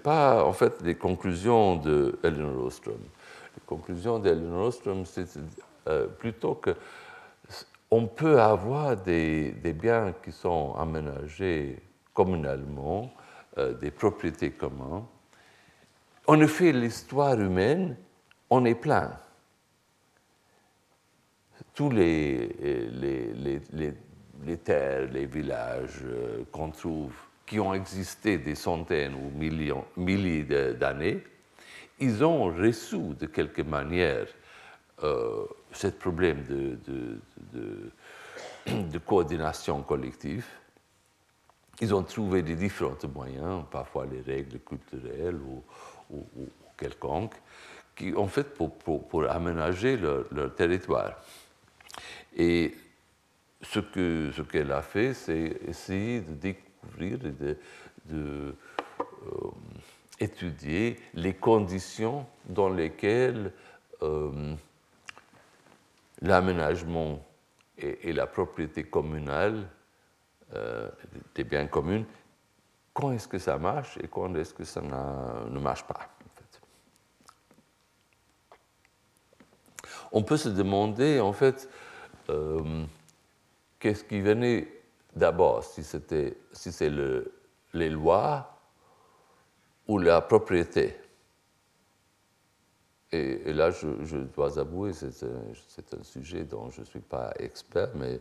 [0.02, 3.00] pas, en fait, les conclusions de Eleanor Ostrom.
[3.56, 5.26] Les conclusions d'Eleanor Ostrom, c'est
[5.88, 6.74] euh, plutôt que
[7.90, 11.82] on peut avoir des, biens qui sont aménagés
[12.14, 13.12] communalement,
[13.58, 15.04] euh, des propriétés communes.
[16.28, 17.96] En effet, l'histoire humaine,
[18.48, 19.10] on est plein.
[21.74, 22.48] Tous les,
[22.92, 23.94] les, les, les
[24.58, 27.12] terres, les villages euh, qu'on trouve,
[27.46, 31.22] qui ont existé des centaines ou millions, milliers d'années,
[31.98, 34.26] ils ont reçu de quelque manière
[35.02, 36.78] euh, ce problème de,
[38.66, 40.46] de, coordination collective.
[41.80, 45.62] Ils ont trouvé des différents moyens, parfois les règles culturelles ou,
[46.10, 47.36] ou, quelconques,
[47.96, 51.14] qui ont fait pour, pour, aménager leur, territoire.
[52.36, 52.74] Et
[53.62, 57.56] ce qu'elle a fait, c'est essayer de découvrir et de,
[58.12, 59.50] euh,
[60.18, 63.52] étudier les conditions dans lesquelles
[64.02, 64.54] euh,
[66.20, 67.24] l'aménagement
[67.78, 69.66] et, la propriété communale
[70.54, 70.90] euh,
[71.34, 72.04] des biens communs,
[72.92, 76.08] quand est-ce que ça marche et quand est-ce que ça ne marche pas.
[80.12, 81.68] On peut se demander, en fait,
[83.80, 84.68] qu'est-ce qui venait
[85.16, 87.32] d'abord, si c'est si le,
[87.72, 88.56] les lois
[89.88, 90.96] ou la propriété?
[93.12, 98.20] Et, là, je, dois avouer, c'est un, sujet dont je ne suis pas expert, mais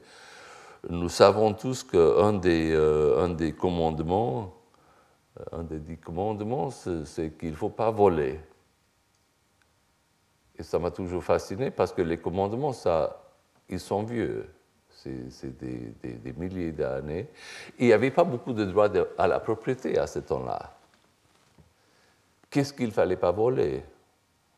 [0.89, 4.55] nous savons tous qu'un des, euh, un des commandements,
[5.39, 8.39] euh, un des dix commandements, c'est qu'il ne faut pas voler.
[10.57, 13.21] Et ça m'a toujours fasciné parce que les commandements, ça,
[13.69, 14.49] ils sont vieux.
[15.03, 17.27] C'est des, milliers d'années.
[17.77, 20.75] Il n'y avait pas beaucoup de droits à la propriété à ce temps-là.
[22.49, 23.83] Qu'est-ce qu'il ne fallait pas voler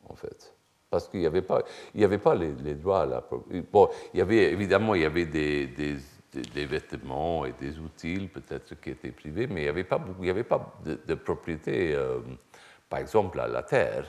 [0.07, 0.53] en fait?
[0.89, 1.63] Parce qu'il n'y avait pas,
[1.93, 3.23] il y avait pas les, droits à la
[3.71, 8.75] Bon, il y avait, évidemment, il y avait des, des, vêtements et des outils peut-être
[8.81, 12.19] qui étaient privés, mais il n'y avait pas, il y avait pas de, propriété, euh,
[12.89, 14.05] par exemple, à la terre,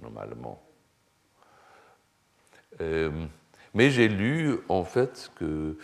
[0.00, 0.62] normalement.
[2.80, 3.26] Euh,
[3.74, 5.76] mais j'ai lu, en fait, que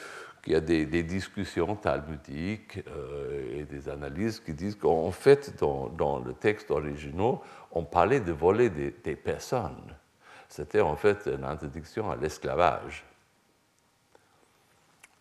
[0.47, 6.23] il y a des, discussions talmudiques euh, et des analyses qui disent qu'en fait, dans,
[6.25, 7.39] le texte original,
[7.73, 9.95] on parlait de voler des, personnes.
[10.49, 13.05] C'était en fait une interdiction à l'esclavage,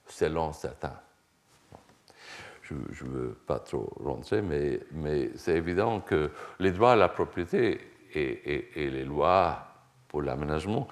[0.05, 0.99] selon certains.
[2.61, 7.81] Je ne veux pas trop rentrer, mais, c'est évident que les droits à la propriété
[8.13, 9.67] et les lois
[10.07, 10.87] pour l'aménagement,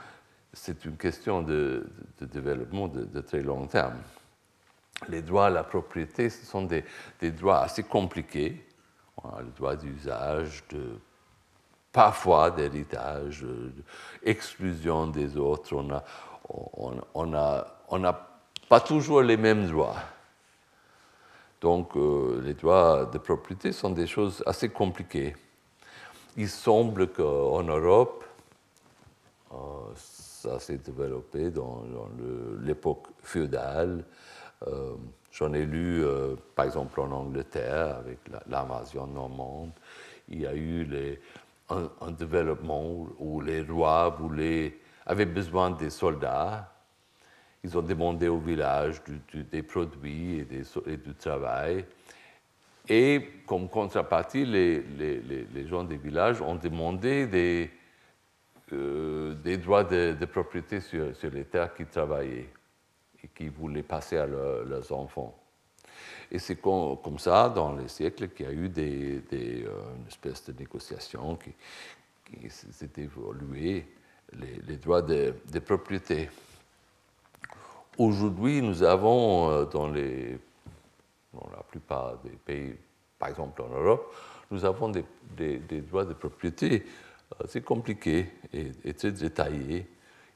[0.54, 1.86] c'est une question de,
[2.22, 3.98] développement de, très long terme.
[5.10, 6.86] Les droits à la propriété, sont des,
[7.32, 8.66] droits assez compliqués.
[9.40, 10.64] Le droit d'usage,
[11.92, 13.46] parfois d'héritage,
[14.24, 15.76] d'exclusion des autres.
[17.14, 18.30] On n'a a
[18.70, 19.96] pas toujours les mêmes droits.
[21.62, 25.36] Donc euh, les droits de propriété sont des choses assez compliquées.
[26.36, 28.26] Il semble qu'en Europe,
[29.54, 29.56] euh,
[30.44, 31.84] ça s'est développé dans,
[32.64, 34.04] l'époque féodale.
[34.68, 34.96] Euh,
[35.32, 36.04] j'en ai lu,
[36.54, 38.20] par exemple, en Angleterre, avec
[38.50, 39.72] l'invasion normande.
[40.28, 41.18] Il y a eu
[41.70, 42.84] un, développement
[43.20, 46.70] où, les rois voulaient, avaient besoin des soldats.
[47.64, 49.02] Ils ont demandé au village
[49.34, 51.86] des produits et, du travail.
[52.90, 57.72] Et comme contrepartie, les, gens des villages ont demandé des,
[59.44, 62.50] des droits de, propriété sur, les terres qu'ils travaillaient
[63.24, 65.38] et qu'ils voulaient passer à leurs enfants.
[66.32, 69.20] Et c'est comme, ça, dans les siècles, qu'il y a eu euh,
[69.98, 71.54] une espèce de négociation qui,
[72.26, 73.86] qui s'est évoluée,
[74.68, 76.30] les, droits de, propriété.
[77.98, 82.76] Aujourd'hui, nous avons euh, dans, la plupart des pays,
[83.20, 84.16] par exemple en Europe,
[84.50, 85.06] nous avons des,
[85.82, 86.86] droits de propriété
[87.44, 89.88] assez compliqués et, très détaillés.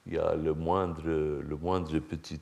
[0.05, 2.41] Il y a le moindre, le moindre petit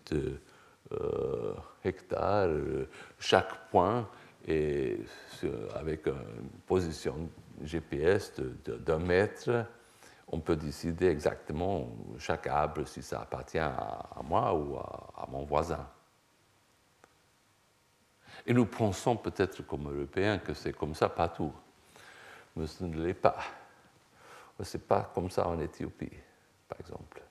[0.91, 2.87] euh, hectare, euh,
[3.19, 4.07] chaque point
[4.47, 4.99] est
[5.75, 7.29] avec une position
[7.63, 8.33] GPS
[8.65, 9.65] d'un mètre.
[10.27, 11.89] On peut décider exactement
[12.19, 15.87] chaque arbre si ça appartient à, moi ou à, mon voisin.
[18.45, 21.53] Et nous pensons peut-être comme Européens que c'est comme ça partout,
[22.55, 23.37] mais ce ne l'est pas.
[24.61, 26.11] Ce n'est pas comme ça en Éthiopie,
[26.67, 27.21] par exemple.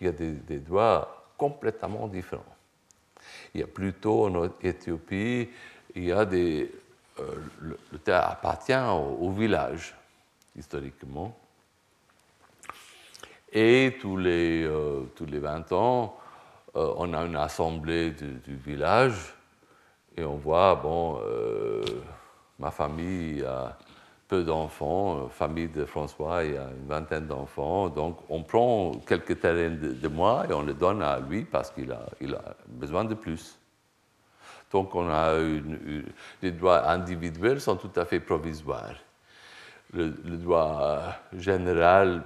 [0.00, 2.56] Il y a des droits complètement différents.
[3.54, 5.48] Il y a plutôt en Éthiopie,
[5.94, 6.70] il y a des,
[7.20, 9.94] euh, le, terre appartient au, village,
[10.56, 11.36] historiquement.
[13.52, 16.18] Et tous les, euh, tous les 20 ans,
[16.74, 19.34] euh, on a une assemblée du, village
[20.16, 21.20] et on voit, bon,
[22.58, 23.76] ma famille a
[24.32, 29.38] peu d'enfants, famille de François, il y a une vingtaine d'enfants, donc on prend quelques
[29.38, 32.06] terrains de, moi et on les donne à lui parce qu'il a,
[32.66, 33.58] besoin de plus.
[34.70, 35.34] Donc on a
[36.40, 38.94] les droits individuels sont tout à fait provisoires.
[39.92, 40.08] Le,
[40.38, 42.22] droit général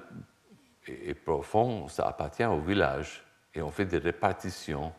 [0.87, 4.93] et, profond, ça appartient au village et on fait des répartitions.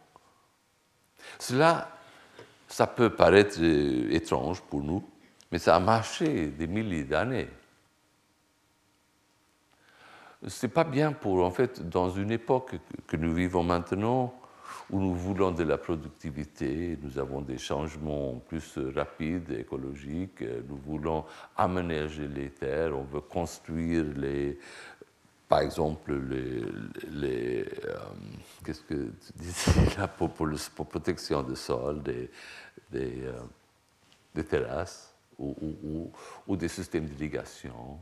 [1.39, 1.87] Cela,
[2.67, 5.01] ça peut paraître euh, étrange pour nous,
[5.51, 7.49] mais ça a marché des milliers d'années.
[10.47, 12.75] C'est pas bien pour, en fait, dans une époque
[13.07, 14.33] que nous vivons maintenant,
[14.89, 21.25] où nous voulons de la productivité, nous avons des changements plus rapides, écologiques, nous voulons
[21.55, 24.57] aménager les terres, on veut construire les,
[25.47, 26.13] par exemple,
[27.11, 27.97] les, euh,
[28.63, 32.29] qu'est-ce que tu disais là pour, pour, protection du sol, des,
[32.91, 33.39] des, euh,
[34.35, 36.11] des terrasses ou, ou,
[36.47, 37.99] ou des systèmes d'irrigation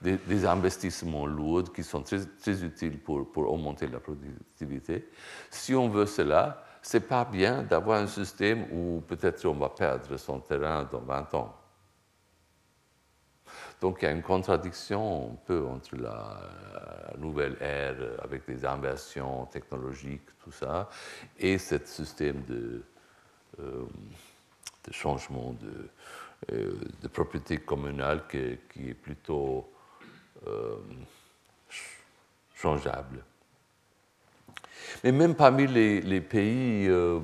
[0.00, 5.08] des, investissements lourds qui sont très, utiles pour, augmenter la productivité.
[5.50, 9.68] Si on veut cela, ce n'est pas bien d'avoir un système où peut-être on va
[9.68, 11.56] perdre son terrain dans 20 ans.
[13.80, 16.40] Donc il y a une contradiction un peu entre la,
[17.18, 20.88] nouvelle ère avec des inversions technologiques, tout ça,
[21.38, 22.82] et ce système de,
[23.58, 23.84] euh,
[24.86, 25.90] de changement de,
[26.48, 29.70] de propriété communale qui, est plutôt
[30.46, 30.76] euh,
[32.54, 33.22] changeable.
[35.04, 37.20] Mais même parmi les, pays euh,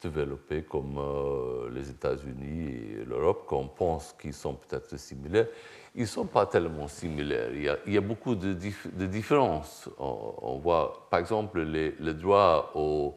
[0.00, 2.68] développés comme euh, les États-Unis
[3.00, 5.48] et l'Europe, qu'on pense qu'ils sont peut-être similaires,
[5.94, 7.50] ils ne sont pas tellement similaires.
[7.86, 9.88] Il y a, beaucoup de, différences.
[9.98, 13.16] On, voit, par exemple, les, le droit aux,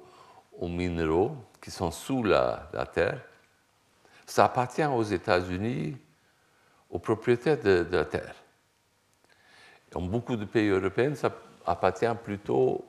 [0.61, 3.21] minéraux qui sont sous la terre.
[4.27, 5.97] Ça appartient aux États-Unis
[6.89, 8.35] aux propriétaires de, la terre.
[9.91, 11.33] Dans beaucoup de pays européens, ça
[11.65, 12.85] appartient plutôt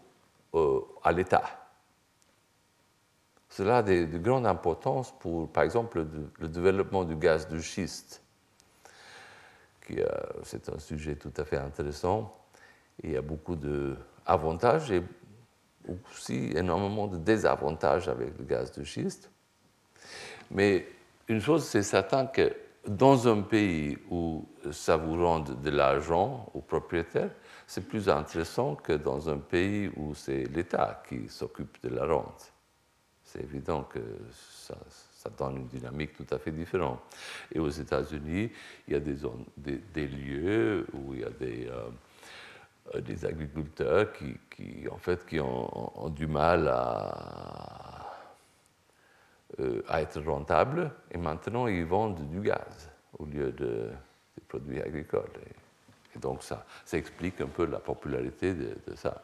[0.55, 1.45] euh, à l'État.
[3.49, 6.05] Cela a de, grande importance pour, par exemple,
[6.39, 8.23] le, développement du gaz de schiste.
[9.91, 10.05] Euh,
[10.43, 12.37] c'est un sujet tout à fait intéressant.
[13.03, 15.03] il y a beaucoup d'avantages et
[16.13, 19.31] aussi énormément de désavantages avec le gaz de schiste.
[20.51, 20.87] Mais
[21.29, 22.55] une chose, c'est certain que
[22.87, 27.31] dans un pays où ça vous rend de l'argent aux propriétaires,
[27.67, 32.53] c'est plus intéressant que dans un pays où c'est l'État qui s'occupe de la rente.
[33.23, 34.01] C'est évident que
[34.33, 34.75] ça,
[35.37, 37.01] donne une dynamique tout à fait différente.
[37.53, 38.51] Et aux États-Unis,
[38.87, 45.27] il y a des, lieux où il y a des, euh, agriculteurs qui, en fait,
[45.27, 47.98] qui ont, du mal à,
[49.89, 53.91] à être rentables et maintenant ils vendent du gaz au lieu de,
[54.37, 55.31] des produits agricoles.
[56.15, 59.23] Et, donc ça, ça, explique un peu la popularité de, ça.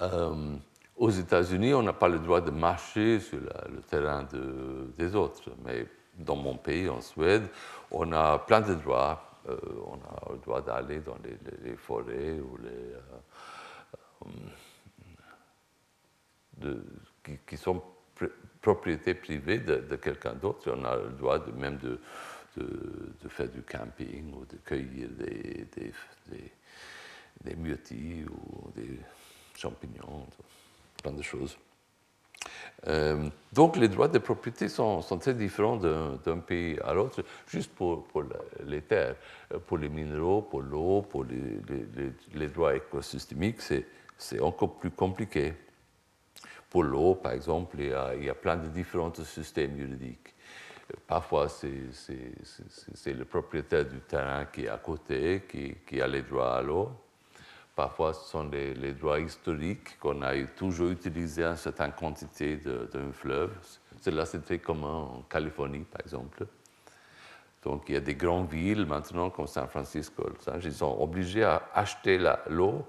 [0.00, 0.56] Euh,
[0.96, 5.50] aux États-Unis, on n'a pas le droit de marcher sur le terrain de, des autres,
[5.64, 7.46] mais dans mon pays, en Suède,
[7.90, 9.22] on a plein de droits.
[9.48, 9.56] Euh,
[9.86, 11.16] on a le droit d'aller dans
[11.62, 12.94] les, forêts ou les,
[17.46, 17.82] qui, sont
[18.60, 20.72] propriété privée de, quelqu'un d'autre.
[20.76, 22.00] On a le droit même de,
[22.56, 25.92] de, faire du camping ou de cueillir des, des,
[27.44, 28.98] des, myrtilles ou des
[29.56, 30.26] champignons,
[31.02, 31.56] plein de choses.
[32.86, 37.72] Euh, donc les droits de propriété sont, sont très différents d'un pays à l'autre, juste
[37.74, 38.24] pour, pour,
[38.64, 39.16] les terres.
[39.52, 43.60] Euh, pour les minéraux, pour l'eau, pour les, les, les, droits écosystémiques,
[44.18, 45.54] c'est encore plus compliqué.
[46.82, 50.34] L'eau, par exemple, il y, a, plein de différents systèmes juridiques.
[51.06, 56.62] Parfois, c'est le propriétaire du terrain qui est à côté, qui, a les droits à
[56.62, 56.90] l'eau.
[57.74, 63.12] Parfois, ce sont les, droits historiques qu'on a toujours utilisés à une certaine quantité d'un
[63.12, 63.52] fleuve.
[64.00, 66.46] Cela, c'est très commun en Californie, par exemple.
[67.62, 70.24] Donc, il y a des grandes villes maintenant, comme San Francisco,
[70.62, 72.18] ils sont obligés à acheter
[72.48, 72.86] l'eau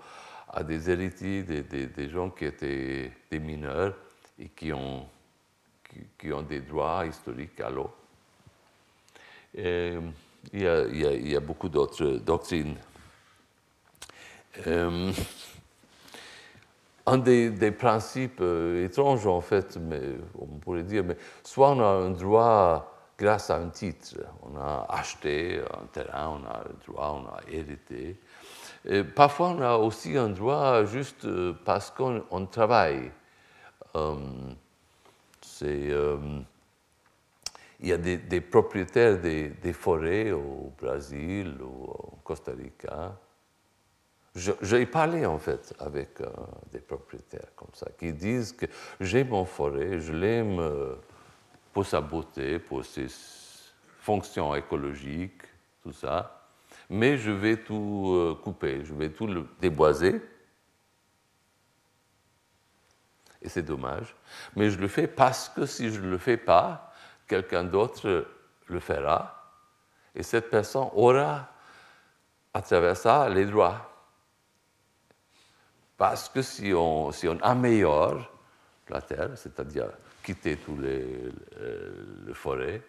[0.49, 3.95] à des héritiers, des, gens qui étaient des mineurs
[4.39, 5.07] et qui ont,
[6.17, 7.91] qui, ont des droits historiques à l'eau.
[9.55, 10.01] Il,
[10.53, 12.75] il, y a beaucoup d'autres doctrines.
[14.65, 15.11] Euh,
[17.05, 20.01] un des, principes euh, étranges, en fait, mais
[20.37, 24.85] on pourrait dire, mais soit on a un droit grâce à un titre, on a
[24.89, 28.17] acheté un terrain, on a le droit, on a hérité,
[29.15, 33.11] parfois, on a aussi un droit juste euh, parce qu'on travaille.
[33.95, 34.15] Euh,
[35.63, 36.39] euh,
[37.79, 43.15] il y a des, propriétaires des, forêts au Brésil ou au Costa Rica.
[44.35, 46.19] J'ai parlé en fait avec
[46.71, 48.65] des propriétaires comme ça, qui disent que
[48.99, 50.61] j'ai mon forêt, je l'aime
[51.73, 53.07] pour sa beauté, pour ses
[53.99, 55.43] fonctions écologiques,
[55.83, 56.36] tout ça
[56.89, 59.27] mais je vais tout euh, couper, je vais tout
[59.59, 60.21] déboiser.
[63.41, 64.15] Et c'est dommage.
[64.55, 66.93] Mais je le fais parce que si je ne le fais pas,
[67.27, 68.27] quelqu'un d'autre
[68.67, 69.33] le fera.
[70.15, 71.49] Et cette personne aura,
[72.53, 73.93] à travers ça, les droits.
[75.97, 77.11] Parce que si on,
[77.41, 78.31] améliore
[78.89, 79.89] la terre, c'est-à-dire
[80.23, 81.31] quitter tous les,
[82.25, 82.81] les forêts,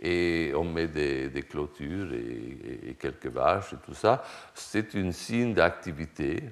[0.00, 4.24] et on met des, clôtures et, quelques vaches et tout ça.
[4.54, 6.42] C'est un signe d'activité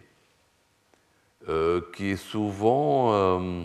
[1.48, 3.64] euh, qui est souvent euh,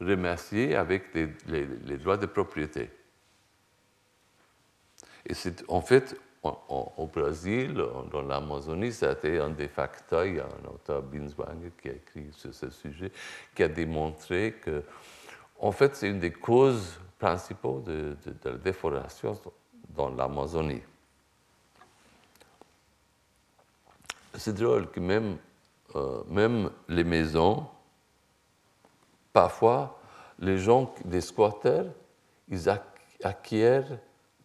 [0.00, 2.90] remercié avec les, droits de propriété.
[5.24, 6.16] Et c'est en fait
[6.68, 7.74] au Brésil,
[8.12, 11.88] dans l'Amazonie, ça a été un des facteurs, il y a un auteur, Binswanger, qui
[11.88, 13.10] a écrit sur ce sujet,
[13.52, 14.84] qui a démontré que,
[15.58, 19.40] en fait, c'est une des causes principaux de, la déforestation
[19.90, 20.82] dans l'Amazonie.
[24.34, 25.38] C'est drôle que même,
[25.94, 27.66] euh, même les maisons,
[29.32, 29.98] parfois,
[30.38, 31.90] les gens, des squatters,
[32.48, 32.68] ils
[33.22, 33.98] acquièrent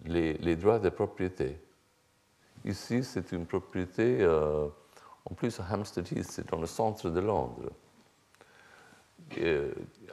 [0.06, 1.60] les, droits de propriété.
[2.64, 4.68] Ici, c'est une propriété, euh,
[5.26, 7.70] en plus à Hampstead Heath, c'est dans le centre de Londres,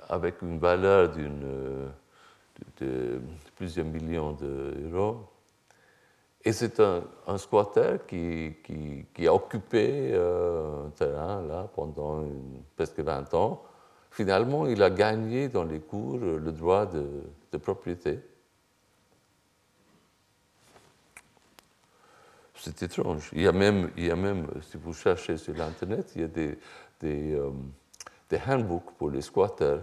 [0.08, 1.90] avec une valeur d'une
[2.80, 3.20] de
[3.56, 5.28] plusieurs millions d'euros.
[6.44, 8.56] Et c'est un, un, squatter qui,
[9.14, 12.24] qui, a occupé euh, un terrain là pendant
[12.76, 13.62] presque 20 ans.
[14.10, 18.20] Finalement, il a gagné dans les cours le droit de, propriété.
[22.54, 23.30] C'est étrange.
[23.32, 26.24] Il y, a même, il y a même, si vous cherchez sur l'Internet, il y
[26.24, 26.58] a des,
[27.00, 27.50] des, euh,
[28.30, 29.80] des handbooks pour les squatters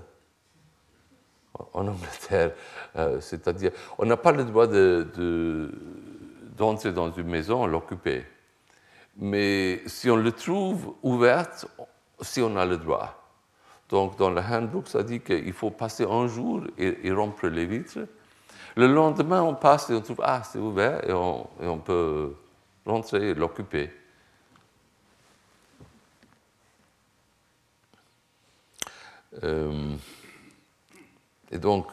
[1.74, 2.52] en Angleterre.
[2.96, 4.68] Euh, c'est-à-dire, on n'a pas le droit
[6.58, 8.26] d'entrer dans une maison, l'occuper.
[9.18, 11.68] Mais si on le trouve ouverte,
[12.22, 13.22] si on a le droit.
[13.90, 18.00] Donc, dans le handbook, ça dit qu'il faut passer un jour et, rompre les vitres.
[18.76, 22.34] Le lendemain, on passe et on trouve, ah, c'est ouvert, et on, et on peut
[22.86, 23.90] rentrer et l'occuper.
[29.44, 29.96] Euh,
[31.56, 31.88] et donc,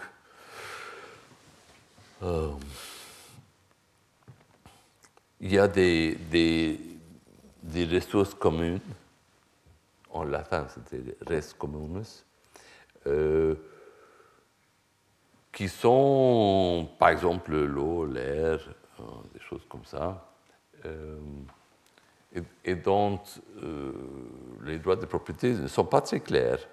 [5.40, 6.16] il y a des,
[7.62, 8.80] des, ressources communes
[10.10, 12.02] en latin c'était res communes,
[13.06, 13.54] euh,
[15.52, 18.60] qui sont par exemple l'eau, l'air,
[19.00, 19.02] euh,
[19.32, 20.32] des choses comme ça,
[20.84, 21.18] euh,
[22.64, 23.20] et, dont
[24.62, 26.66] les droits de propriété ne sont pas très clairs.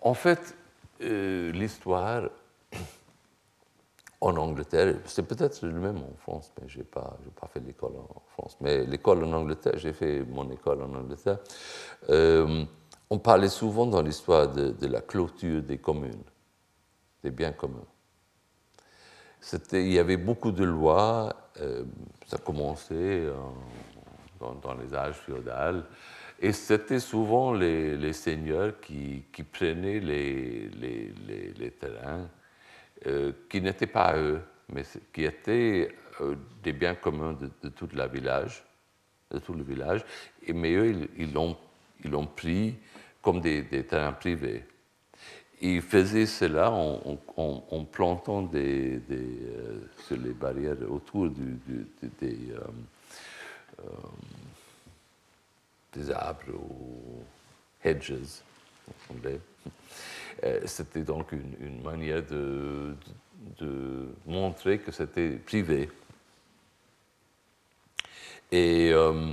[0.00, 0.56] En fait,
[1.00, 2.28] l'histoire
[4.20, 7.92] en Angleterre, c'est peut-être le même en France, mais je n'ai pas, pas, fait l'école
[7.96, 8.56] en France.
[8.60, 11.38] Mais l'école en Angleterre, j'ai fait mon école en Angleterre.
[12.10, 12.64] Euh,
[13.08, 16.22] on parlait souvent dans l'histoire de, la clôture des communes,
[17.24, 17.86] des biens communs.
[19.72, 21.84] Il y avait beaucoup de lois, euh,
[22.26, 23.26] ça commençait
[24.38, 25.82] dans, les âges féodaux,
[26.42, 32.28] et c'était souvent les, seigneurs qui, prenaient les, terrains
[33.06, 34.40] euh, qui n'étaient pas eux,
[34.72, 34.82] mais
[35.12, 38.64] qui étaient euh, des biens communs de, tout le village,
[39.30, 40.02] de tout le village.
[40.48, 42.74] Mais eux, ils l'ont pris
[43.20, 44.64] comme des, terrains privés.
[45.60, 51.58] Ils faisaient cela en, plantant des, des euh, sur les barrières autour du,
[52.18, 52.38] des,
[55.92, 57.22] des arbres ou
[57.82, 58.42] hedges.
[60.44, 62.94] Euh, c'était donc une, manière de,
[64.26, 65.90] montrer que c'était privé.
[68.52, 69.32] Et euh,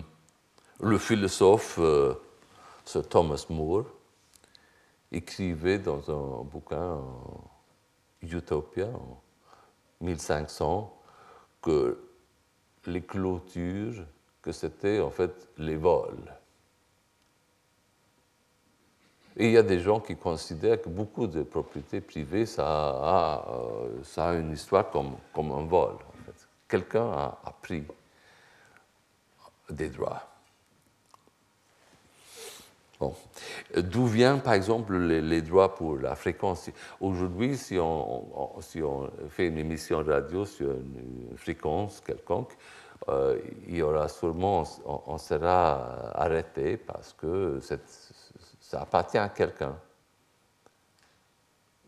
[0.80, 2.14] le philosophe euh,
[2.86, 3.86] Sir Thomas More
[5.12, 7.00] écrivait dans un bouquin
[8.22, 9.22] Utopia en
[10.02, 10.94] 1500
[11.62, 11.98] que
[12.86, 14.06] les clôtures,
[14.42, 16.38] que c'était en fait les vols.
[19.40, 23.46] Et il y a des gens qui considèrent que beaucoup de propriétés privées, ça a,
[24.18, 25.94] euh, une histoire comme, un vol.
[26.68, 27.84] Quelqu'un a, pris
[29.70, 30.24] des droits.
[33.00, 33.14] Bon.
[33.76, 36.72] D'où viennent, par exemple, les, droits pour la fréquence?
[37.00, 42.58] Aujourd'hui, si on, si on fait une émission radio sur une, fréquence quelconque,
[43.08, 48.07] euh, il y aura sûrement, on, on, sera arrêté parce que cette,
[48.68, 49.78] ça appartient à quelqu'un.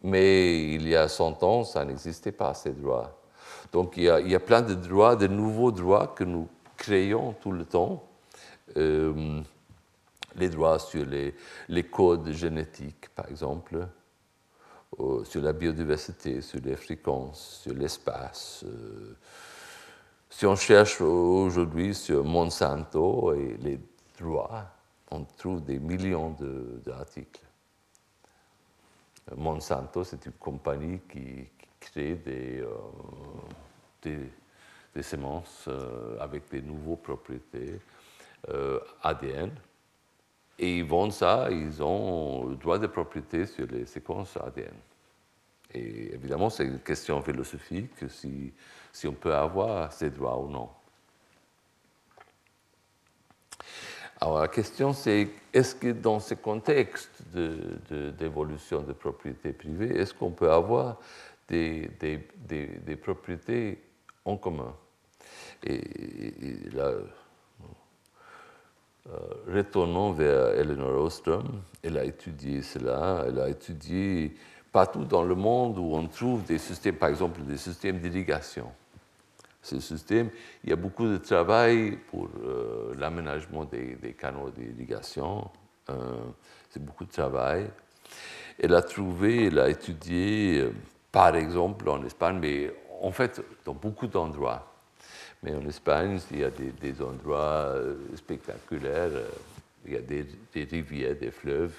[0.02, 3.22] Mais il y a 100 ans, ça n'existait pas, ces droits.
[3.74, 7.66] Donc il y, a, plein de droits, de nouveaux droits que nous créons tout le
[7.66, 8.08] temps.
[8.78, 9.42] Euh,
[10.38, 13.86] les droits sur les, codes génétiques, par exemple,
[15.02, 18.64] euh, sur la biodiversité, sur les fréquences, sur l'espace.
[18.66, 19.18] Euh,
[20.30, 23.80] si on cherche aujourd'hui sur Monsanto et les
[24.18, 24.79] droits,
[25.12, 26.36] on trouve des millions
[26.86, 27.46] d'articles.
[29.36, 31.48] Monsanto, c'est une compagnie qui,
[31.80, 34.20] crée des, euh,
[34.94, 37.80] des, semences euh, avec des nouveaux propriétés
[38.50, 39.52] euh, ADN.
[40.58, 44.74] Et ils vendent ça, ils ont le droit de propriété sur les séquences ADN.
[45.74, 48.52] Et évidemment, c'est une question philosophique si,
[48.92, 50.70] si on peut avoir ces droits ou non.
[54.22, 60.14] Alors la question c'est, est-ce que dans ce contexte d'évolution de, de, propriété privée, est-ce
[60.14, 60.98] qu'on peut avoir
[61.48, 63.82] des, des, propriétés
[64.26, 64.76] en commun?
[65.66, 65.82] Et,
[66.74, 66.92] là,
[69.08, 69.18] euh,
[69.48, 74.36] retournons vers Eleanor Ostrom, elle a étudié cela, elle a étudié
[74.72, 78.70] partout dans le monde où on trouve des systèmes, par exemple des systèmes d'irrigation
[79.62, 80.30] ce système.
[80.64, 85.50] Il y a beaucoup de travail pour euh, l'aménagement des, canaux d'irrigation.
[85.90, 86.18] Euh,
[86.70, 87.70] c'est beaucoup de travail.
[88.62, 90.72] Elle a trouvé, elle a étudié, euh,
[91.12, 94.66] par exemple en Espagne, mais en fait dans beaucoup d'endroits.
[95.44, 97.74] Mais en Espagne, il y a des, endroits
[98.16, 99.10] spectaculaires.
[99.86, 101.76] Il y a des, rivières, des fleuves,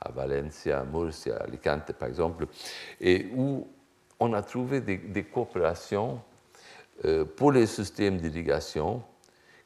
[0.00, 2.46] à Valencia, à Murcia, à Alicante, par exemple,
[3.00, 3.66] et où
[4.20, 6.20] on a trouvé des coopérations
[7.04, 9.02] euh, pour les systèmes d'irrigation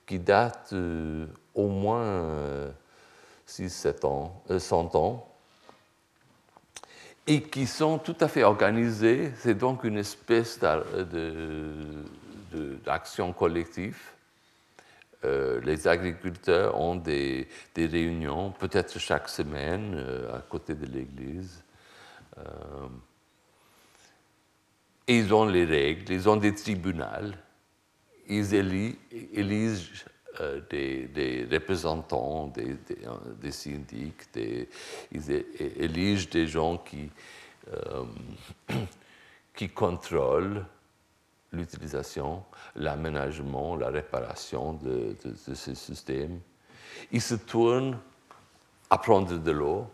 [0.07, 2.73] qui datent euh, au moins
[3.45, 5.29] 6, euh, ans, 100 ans
[7.27, 9.33] et qui sont tout à fait organisés.
[9.39, 10.59] C'est donc une espèce
[12.87, 14.01] d'action collective.
[15.25, 21.65] les agriculteurs ont des réunions, peut-être chaque semaine, à côté de l'église.
[25.09, 27.33] Ils ont les règles, ils ont des tribunaux,
[28.29, 30.05] ils élisent,
[30.71, 32.77] des, représentants, des,
[33.41, 34.29] des, syndics,
[35.13, 35.45] ils
[35.79, 37.09] éligent des gens qui,
[39.55, 40.65] qui contrôlent
[41.53, 42.45] l'utilisation,
[42.75, 46.41] l'aménagement, la réparation de, de, ces systèmes.
[47.13, 47.99] Ils se tournent
[48.91, 49.87] à prendre de l'eau.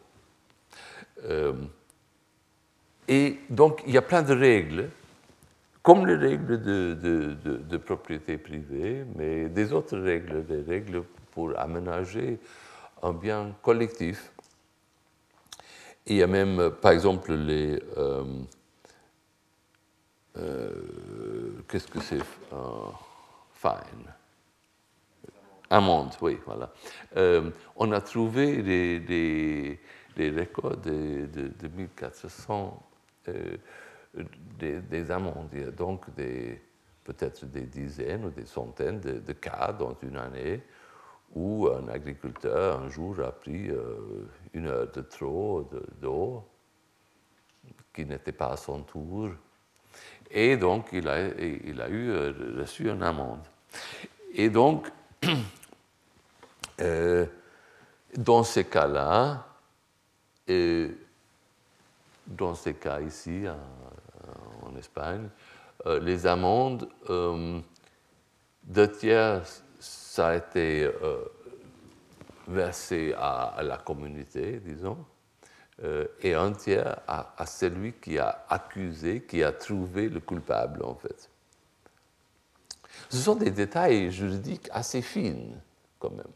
[1.24, 1.54] Euh,
[3.08, 4.90] et donc, il y a plein de règles,
[5.82, 11.02] comme les règles de, propriété privée, mais des autres règles, des règles
[11.32, 12.38] pour aménager
[13.02, 14.32] un bien collectif.
[16.06, 18.24] il y a même, par exemple, les, euh,
[20.36, 20.72] euh,
[21.68, 22.20] qu'est-ce que c'est
[23.54, 24.12] Fine.
[25.70, 26.70] Amende, oui, voilà.
[27.16, 28.98] Euh, on a trouvé des,
[30.16, 32.82] des, records de, de, 1400
[34.18, 34.24] euh,
[34.58, 36.06] des, amendes, donc
[37.04, 40.62] peut-être des dizaines ou des centaines de, cas dans une année
[41.34, 43.70] où un agriculteur un jour a pris
[44.52, 45.68] une heure de trop
[46.00, 46.44] d'eau
[47.92, 49.30] qui n'était pas à son tour
[50.34, 53.46] et donc, il a, il a eu, euh, reçu une amende.
[54.34, 54.88] Et donc,
[56.80, 57.26] euh,
[58.16, 59.46] dans ces cas-là,
[60.48, 60.88] euh,
[62.26, 63.44] dans ces cas ici,
[64.62, 65.28] en, Espagne,
[66.00, 69.42] les amendes, deux tiers,
[69.78, 70.90] ça a été
[72.46, 75.04] versé à, la communauté, disons,
[75.82, 80.94] euh, et un tiers à, celui qui a accusé, qui a trouvé le coupable, en
[80.94, 81.30] fait.
[83.08, 85.34] Ce sont des détails juridiques assez fins,
[85.98, 86.32] quand même,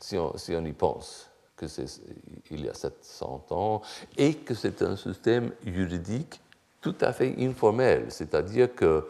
[0.00, 1.29] si on y pense,
[1.60, 1.66] que
[2.50, 3.82] il y a 700 ans,
[4.16, 6.40] et que c'est un système juridique
[6.80, 9.06] tout à fait informel, c'est-à-dire que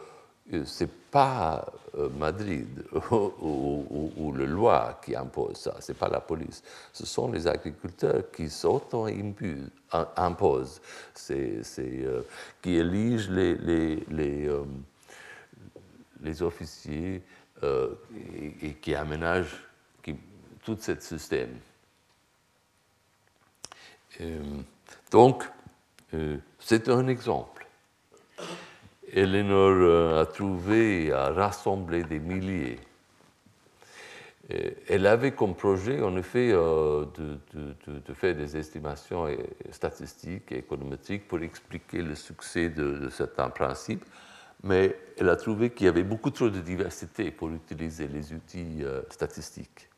[0.53, 1.65] euh, c'est pas
[1.97, 2.67] euh, Madrid
[3.11, 6.61] ou, le loi qui impose ça, c'est pas la police.
[6.93, 10.81] Ce sont les agriculteurs qui s'auto-imposent,
[11.29, 12.21] euh,
[12.61, 14.49] qui éligent les,
[16.41, 17.23] officiers
[17.61, 19.63] et, qui aménagent
[20.63, 21.49] tout ce système.
[25.11, 25.43] Donc,
[26.59, 27.61] c'est un exemple.
[29.13, 32.79] Eleanor euh, a trouvé, a rassemblé des milliers.
[34.89, 37.05] Elle avait comme projet, en effet, euh,
[37.53, 39.27] de, faire des estimations
[39.71, 44.03] statistiques et économétriques pour expliquer le succès de, certains principes,
[44.63, 48.79] mais elle a trouvé qu'il y avait beaucoup trop de diversité pour utiliser les outils
[48.81, 49.89] euh, statistiques.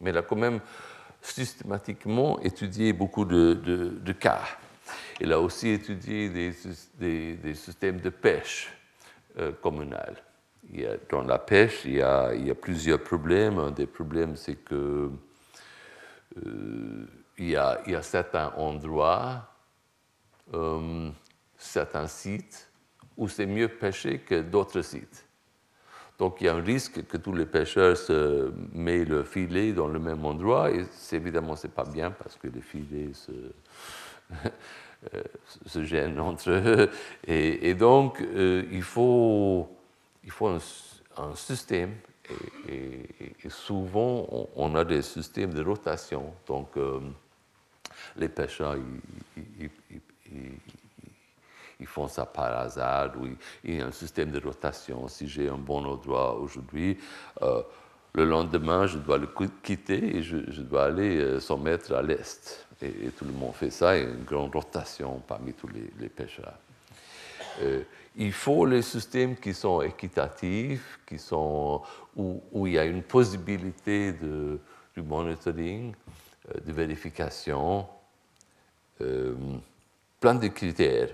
[0.00, 0.60] Mais elle a quand même
[1.32, 4.42] systématiquement étudié beaucoup de cas
[5.20, 8.72] il a aussi étudié des, systèmes de pêche
[9.38, 10.16] euh, communale.
[11.10, 13.58] dans la pêche, il y, a, plusieurs problèmes.
[13.58, 15.10] Un des problèmes, c'est que
[16.44, 17.06] euh,
[17.38, 19.48] il, y a, certains endroits,
[20.52, 21.10] euh,
[21.56, 22.68] certains sites
[23.16, 25.24] où c'est mieux pêcher que d'autres sites.
[26.18, 29.88] Donc il y a un risque que tous les pêcheurs se mettent le filet dans
[29.88, 33.32] le même endroit et évidemment c'est pas bien parce que les filets se
[35.66, 36.90] se gênent entre eux.
[37.26, 39.68] Et, donc, euh, il faut,
[40.24, 41.94] il faut un, système.
[42.68, 43.06] Et,
[43.48, 46.32] souvent, on, a des systèmes de rotation.
[46.46, 47.00] Donc, euh,
[48.16, 48.76] les pêcheurs,
[49.36, 49.70] ils,
[51.86, 53.12] font ça par hasard.
[53.62, 55.06] il y a un système de rotation.
[55.08, 56.98] Si j'ai un bon endroit aujourd'hui,
[57.40, 59.28] le lendemain, je dois le
[59.62, 63.90] quitter et je, dois aller 100 mètres à l'est et, tout le monde fait ça,
[63.90, 66.58] a une grande rotation parmi tous les, pêcheurs.
[67.62, 67.82] Euh,
[68.16, 71.82] il faut les systèmes qui sont équitatifs, qui sont,
[72.16, 74.58] où, il y a une possibilité de,
[74.94, 75.94] du monitoring,
[76.48, 77.86] euh, de vérification,
[79.00, 79.34] euh,
[80.20, 81.10] plein de critères.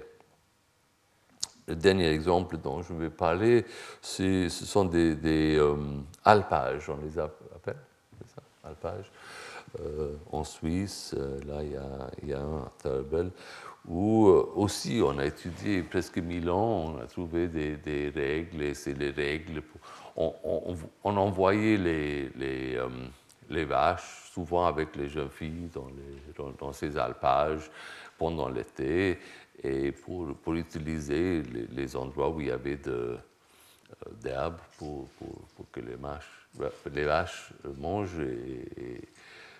[1.70, 3.64] Le dernier exemple dont je vais parler,
[4.02, 5.58] ce sont des, des
[6.24, 7.76] alpages, on les appelle,
[8.34, 9.10] ça, alpages.
[9.78, 11.62] Euh, en Suisse, euh, là
[12.22, 13.22] il y a, un à
[13.86, 18.74] où euh, aussi on a étudié presque mille ans, on a trouvé des, règles, et
[18.74, 19.62] c'est les règles.
[20.16, 20.36] on,
[21.04, 27.70] envoyait les, vaches, souvent avec les jeunes filles, dans, les, dans, ces alpages
[28.18, 29.18] pendant l'été,
[29.62, 33.16] et pour, pour utiliser les, endroits où il y avait de,
[34.22, 36.46] d'herbe pour, pour, que les, vaches,
[36.92, 39.02] les vaches mangent et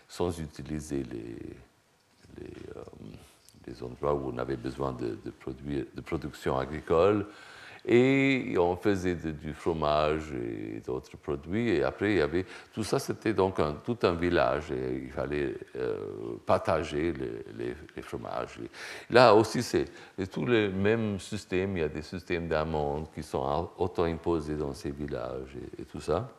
[0.08, 1.36] sans utiliser les,
[2.38, 7.26] les, euh, endroits où on avait besoin de, de, de production agricole.
[7.86, 11.70] Et on faisait du fromage et d'autres produits.
[11.70, 14.70] Et après, il y avait tout ça, c'était donc tout un village.
[14.70, 15.96] Et il fallait euh,
[16.44, 18.58] partager les, les, fromages.
[19.08, 19.86] là aussi, c'est
[20.30, 21.76] tout le même système.
[21.76, 26.30] Il y a des systèmes d'amandes qui sont auto-imposés dans ces villages et, tout ça.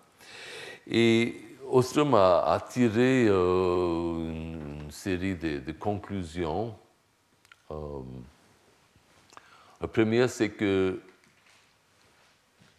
[0.87, 1.35] Et
[1.71, 6.75] Ostrom a, tiré euh, une, série de, conclusions.
[7.71, 7.75] Euh,
[9.79, 10.99] la première, c'est que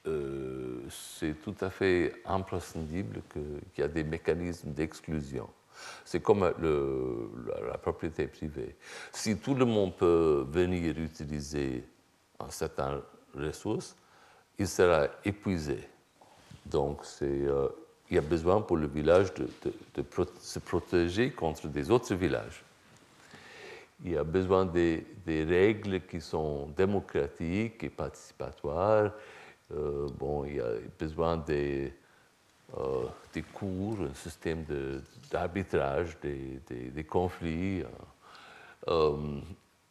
[0.09, 5.49] euh, c'est tout à fait imprescindible qu'il y a des mécanismes d'exclusion.
[6.05, 8.77] C'est comme la, propriété privée.
[9.13, 11.85] Si tout le monde peut venir utiliser
[12.41, 13.01] un certain
[13.35, 13.97] ressource,
[14.59, 15.79] il sera épuisé.
[16.67, 17.69] Donc, euh,
[18.11, 19.49] il y a besoin pour le village de,
[20.41, 22.63] se protéger contre des autres villages.
[24.05, 29.13] Il y a besoin des règles qui sont démocratiques et participatoires
[29.75, 31.93] euh, bon, il y a besoin des,
[32.77, 34.65] euh, des cours, un système
[35.31, 37.83] d'arbitrage des, des, conflits,
[38.89, 39.41] euh,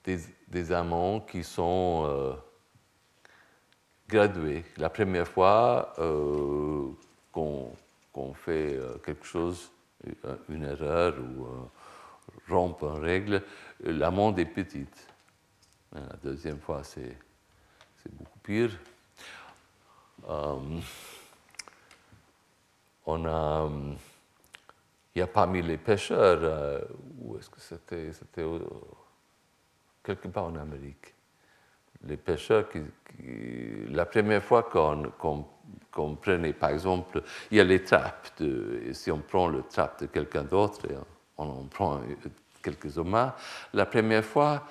[0.03, 2.37] des, des, amants qui sont
[4.07, 4.63] gradués.
[4.77, 5.93] La première fois
[7.31, 9.71] qu'on fait quelque chose,
[10.49, 11.47] une erreur ou
[12.49, 13.43] rompt une règle,
[13.83, 15.07] l'amende est petite.
[15.93, 17.17] La deuxième fois, c'est
[18.11, 18.71] beaucoup pire.
[20.27, 20.81] Um,
[23.05, 23.69] on a,
[25.15, 26.81] il y a parmi les pêcheurs, euh,
[27.19, 28.11] où est-ce que c'était
[30.03, 31.13] quelque part en Amérique.
[32.03, 32.81] Les pêcheurs qui,
[33.89, 38.39] la première fois qu'on prenait, par exemple, il y a les trappes.
[38.39, 40.87] De, si on prend le trappe de quelqu'un d'autre,
[41.37, 42.01] on en prend
[42.63, 43.31] quelques hommes,
[43.73, 44.65] la première fois,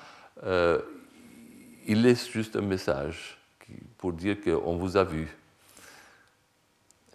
[0.44, 0.80] euh,
[1.86, 3.38] il laisse juste un message
[3.98, 5.28] pour dire qu'on vous a vu.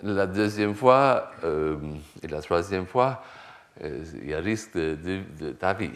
[0.03, 1.77] La deuxième fois euh,
[2.21, 3.23] et la troisième fois,
[3.81, 5.91] euh, il y a risque de, ta vie.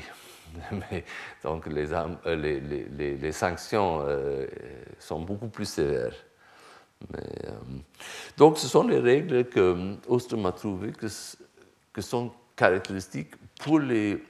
[1.43, 4.06] donc les, euh, sanctions
[4.97, 6.16] sont beaucoup plus sévères.
[8.36, 14.24] donc ce sont les règles que Ostrom a trouvées que, sont caractéristiques pour les,